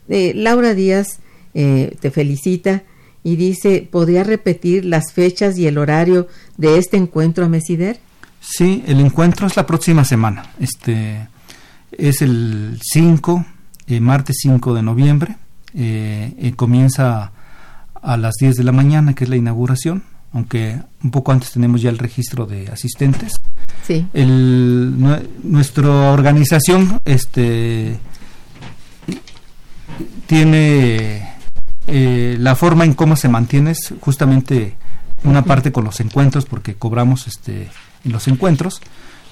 [0.08, 1.20] Eh, Laura Díaz
[1.54, 2.82] eh, te felicita
[3.22, 6.26] y dice, ¿podría repetir las fechas y el horario
[6.56, 8.00] de este encuentro a Mesider?
[8.40, 10.50] Sí, el encuentro es la próxima semana.
[10.58, 11.28] Este
[11.92, 13.44] es el 5,
[13.86, 15.36] eh, martes 5 de noviembre.
[15.74, 17.32] Eh, eh, comienza
[18.02, 20.02] a las 10 de la mañana, que es la inauguración,
[20.32, 23.32] aunque un poco antes tenemos ya el registro de asistentes.
[23.86, 24.06] Sí.
[24.12, 24.94] El,
[25.42, 27.98] nuestra organización este
[30.26, 31.28] tiene
[31.86, 34.76] eh, la forma en cómo se mantiene es justamente
[35.24, 37.68] una parte con los encuentros porque cobramos este
[38.04, 38.80] en los encuentros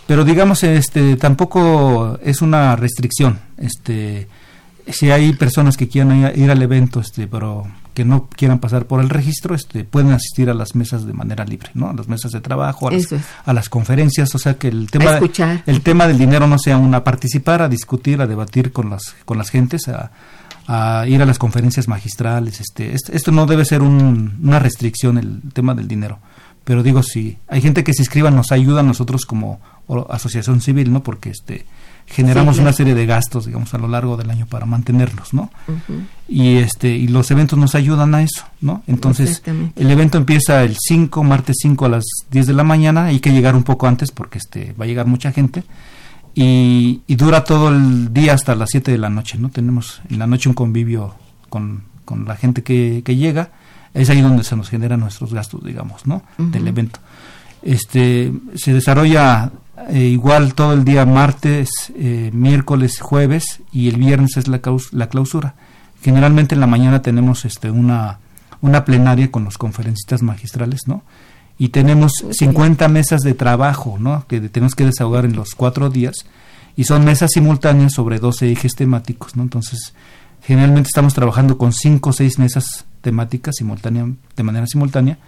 [0.07, 4.29] pero digamos este tampoco es una restricción este
[4.89, 7.67] si hay personas que quieran ir- ir al evento este pero
[7.99, 11.45] que no quieran pasar por el registro este pueden asistir a las mesas de manera
[11.45, 13.21] libre no a las mesas de trabajo a las, es.
[13.45, 15.05] a las conferencias o sea que el tema
[15.67, 19.37] el tema del dinero no sea una participar a discutir a debatir con las con
[19.37, 20.13] las gentes a,
[20.69, 25.19] a ir a las conferencias magistrales este esto, esto no debe ser un- una restricción
[25.19, 26.19] el tema del dinero.
[26.65, 29.59] Pero digo si hay gente que se inscriba nos ayuda a nosotros como
[30.11, 31.65] asociación civil no porque este
[32.11, 32.69] generamos Sí, claro.
[32.71, 35.51] una serie de gastos digamos a lo largo del año para mantenerlos no
[36.29, 39.43] y este y los eventos nos ayudan a eso no entonces
[39.77, 43.31] el evento empieza el 5 martes 5 a las 10 de la mañana hay que
[43.31, 45.65] llegar un poco antes porque este va a llegar mucha gente
[46.35, 50.19] y, y dura todo el día hasta las 7 de la noche no tenemos en
[50.19, 51.15] la noche un convivio
[51.49, 53.51] con, con la gente que, que llega
[53.95, 57.01] es ahí donde se nos generan nuestros gastos digamos no del evento.
[57.63, 59.51] Este se desarrolla
[59.91, 64.93] eh, igual todo el día martes, eh, miércoles, jueves y el viernes es la, caus-
[64.93, 65.55] la clausura.
[66.03, 68.19] Generalmente en la mañana tenemos este una
[68.61, 71.03] una plenaria con los conferencistas magistrales, ¿no?
[71.61, 74.25] y tenemos 50 mesas de trabajo, ¿no?
[74.29, 76.15] Que tenemos que desahogar en los cuatro días
[76.77, 79.43] y son mesas simultáneas sobre 12 ejes temáticos, ¿no?
[79.45, 79.93] Entonces,
[80.43, 84.07] generalmente estamos trabajando con cinco o seis mesas temáticas simultánea,
[84.37, 85.19] de manera simultánea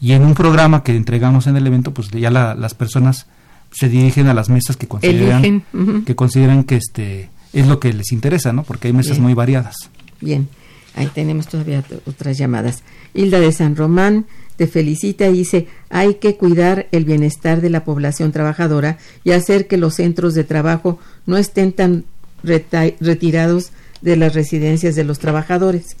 [0.00, 3.26] y en un programa que entregamos en el evento, pues ya las personas
[3.72, 5.64] se dirigen a las mesas que consideran
[6.04, 8.62] que consideran que este es lo que les interesa, ¿no?
[8.62, 9.76] Porque hay mesas muy variadas.
[10.20, 10.48] Bien.
[10.94, 12.82] Ahí tenemos todavía otras llamadas.
[13.14, 17.84] Hilda de San Román te felicita y dice, hay que cuidar el bienestar de la
[17.84, 22.04] población trabajadora y hacer que los centros de trabajo no estén tan
[22.42, 25.96] retirados de las residencias de los trabajadores.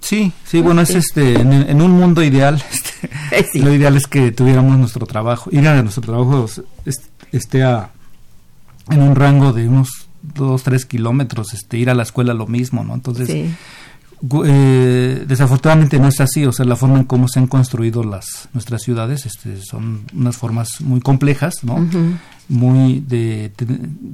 [0.00, 2.62] Sí, sí, bueno, es este, en, un mundo ideal,
[3.32, 6.46] este, lo ideal es que tuviéramos nuestro trabajo, ir a nuestro trabajo
[7.32, 7.90] esté a,
[8.88, 12.84] en un rango de unos dos, tres kilómetros, este, ir a la escuela lo mismo,
[12.84, 12.94] ¿no?
[12.94, 13.28] Entonces,
[14.44, 18.48] eh, desafortunadamente no es así, o sea, la forma en cómo se han construido las
[18.52, 21.86] nuestras ciudades este, son unas formas muy complejas, ¿no?
[22.48, 23.52] Muy de,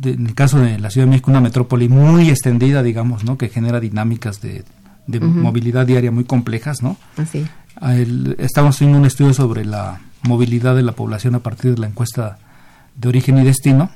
[0.04, 3.36] en el caso de la Ciudad de México, una metrópoli muy extendida, digamos, ¿no?
[3.36, 4.64] Que genera dinámicas de,
[5.20, 6.96] movilidad diaria muy complejas, ¿no?
[7.16, 7.46] Así.
[8.38, 12.38] estamos haciendo un estudio sobre la movilidad de la población a partir de la encuesta
[12.96, 13.90] de origen y destino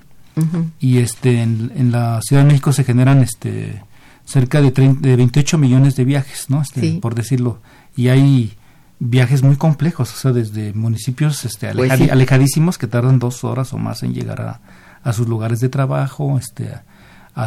[0.78, 3.82] y este en, en, la Ciudad de México se generan este
[4.24, 6.62] cerca de, de 28 millones de viajes, ¿no?
[6.62, 7.60] Este, Por decirlo.
[7.96, 8.54] Y hay
[8.98, 13.78] viajes muy complejos, o sea, desde municipios este, pues alejadísimos que tardan dos horas o
[13.78, 14.60] más en llegar a,
[15.02, 16.84] a sus lugares de trabajo, este, a,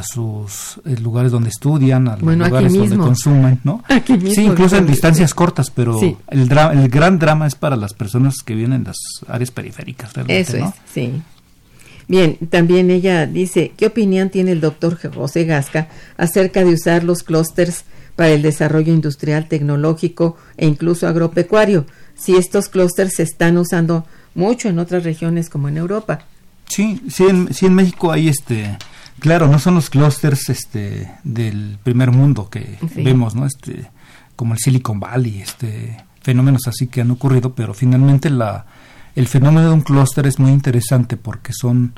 [0.03, 3.83] sus eh, lugares donde estudian, a los lugares donde consumen, ¿no?
[4.33, 6.17] sí, incluso en distancias cortas, pero el,
[6.51, 10.57] el gran drama es para las personas que viven en las áreas periféricas, realmente, Eso
[10.57, 11.21] es, sí.
[12.07, 17.23] Bien, también ella dice, ¿qué opinión tiene el doctor José Gasca acerca de usar los
[17.23, 21.85] clústeres para el desarrollo industrial, tecnológico e incluso agropecuario?
[22.15, 24.05] Si estos clústeres se están usando
[24.35, 26.25] mucho en otras regiones como en Europa.
[26.67, 28.77] Sí, sí en, sí en México hay este,
[29.19, 33.45] claro, no son los clústeres este, del primer mundo que vemos, ¿no?
[33.45, 33.89] Este,
[34.35, 38.65] como el Silicon Valley, este, fenómenos así que han ocurrido, pero finalmente la
[39.15, 41.93] el fenómeno de un clúster es muy interesante porque son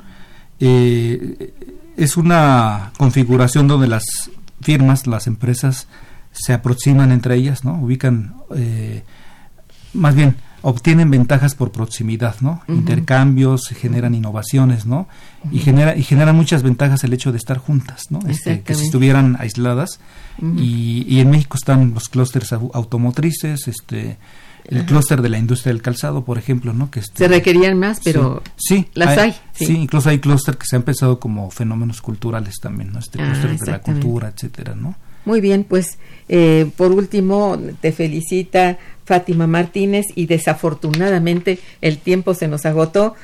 [0.60, 1.54] eh,
[1.96, 4.04] es una configuración donde las
[4.60, 5.88] firmas, las empresas
[6.32, 7.74] se aproximan entre ellas, ¿no?
[7.80, 9.02] Ubican, eh,
[9.94, 10.36] más bien,
[10.66, 12.60] obtienen ventajas por proximidad, ¿no?
[12.66, 15.06] Intercambios, generan innovaciones, ¿no?
[15.52, 18.18] Y genera y generan muchas ventajas el hecho de estar juntas, ¿no?
[18.28, 20.00] Este, que si estuvieran aisladas.
[20.58, 24.18] y, y, en México están los clústeres automotrices, este,
[24.64, 26.90] el clúster de la industria del calzado, por ejemplo, ¿no?
[26.90, 29.36] Que se requerían más, pero sí, las hay.
[29.52, 29.72] sí.
[29.72, 32.98] incluso hay clúster que se han pensado como fenómenos culturales también, ¿no?
[32.98, 34.96] Este ah, de la cultura, etcétera, ¿no?
[35.26, 35.98] Muy bien, pues
[36.28, 43.14] eh, por último te felicita Fátima Martínez y desafortunadamente el tiempo se nos agotó,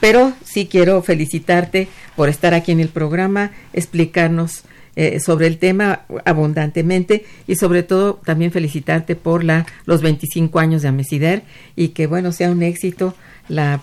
[0.00, 4.64] pero sí quiero felicitarte por estar aquí en el programa, explicarnos
[4.96, 10.82] eh, sobre el tema abundantemente y sobre todo también felicitarte por la, los 25 años
[10.82, 11.44] de Amesider
[11.76, 13.14] y que bueno sea un éxito
[13.48, 13.80] la,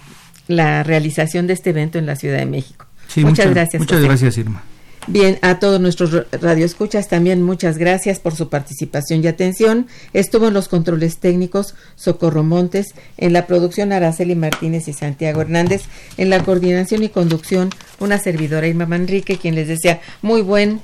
[0.47, 2.85] la realización de este evento en la Ciudad de México.
[3.17, 3.79] muchas, gracias.
[3.79, 4.61] Muchas gracias, Irma.
[5.07, 9.87] Bien, a todos nuestros radioescuchas también muchas gracias por su participación y atención.
[10.13, 15.83] Estuvo en los controles técnicos Socorro Montes, en la producción Araceli Martínez y Santiago Hernández,
[16.17, 20.81] en la coordinación y conducción una servidora Irma Manrique, quien les desea muy buen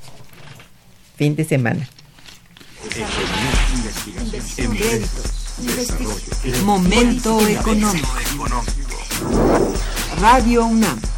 [1.16, 1.88] fin de semana.
[6.64, 8.08] Momento económico.
[10.20, 11.00] Radio UNAM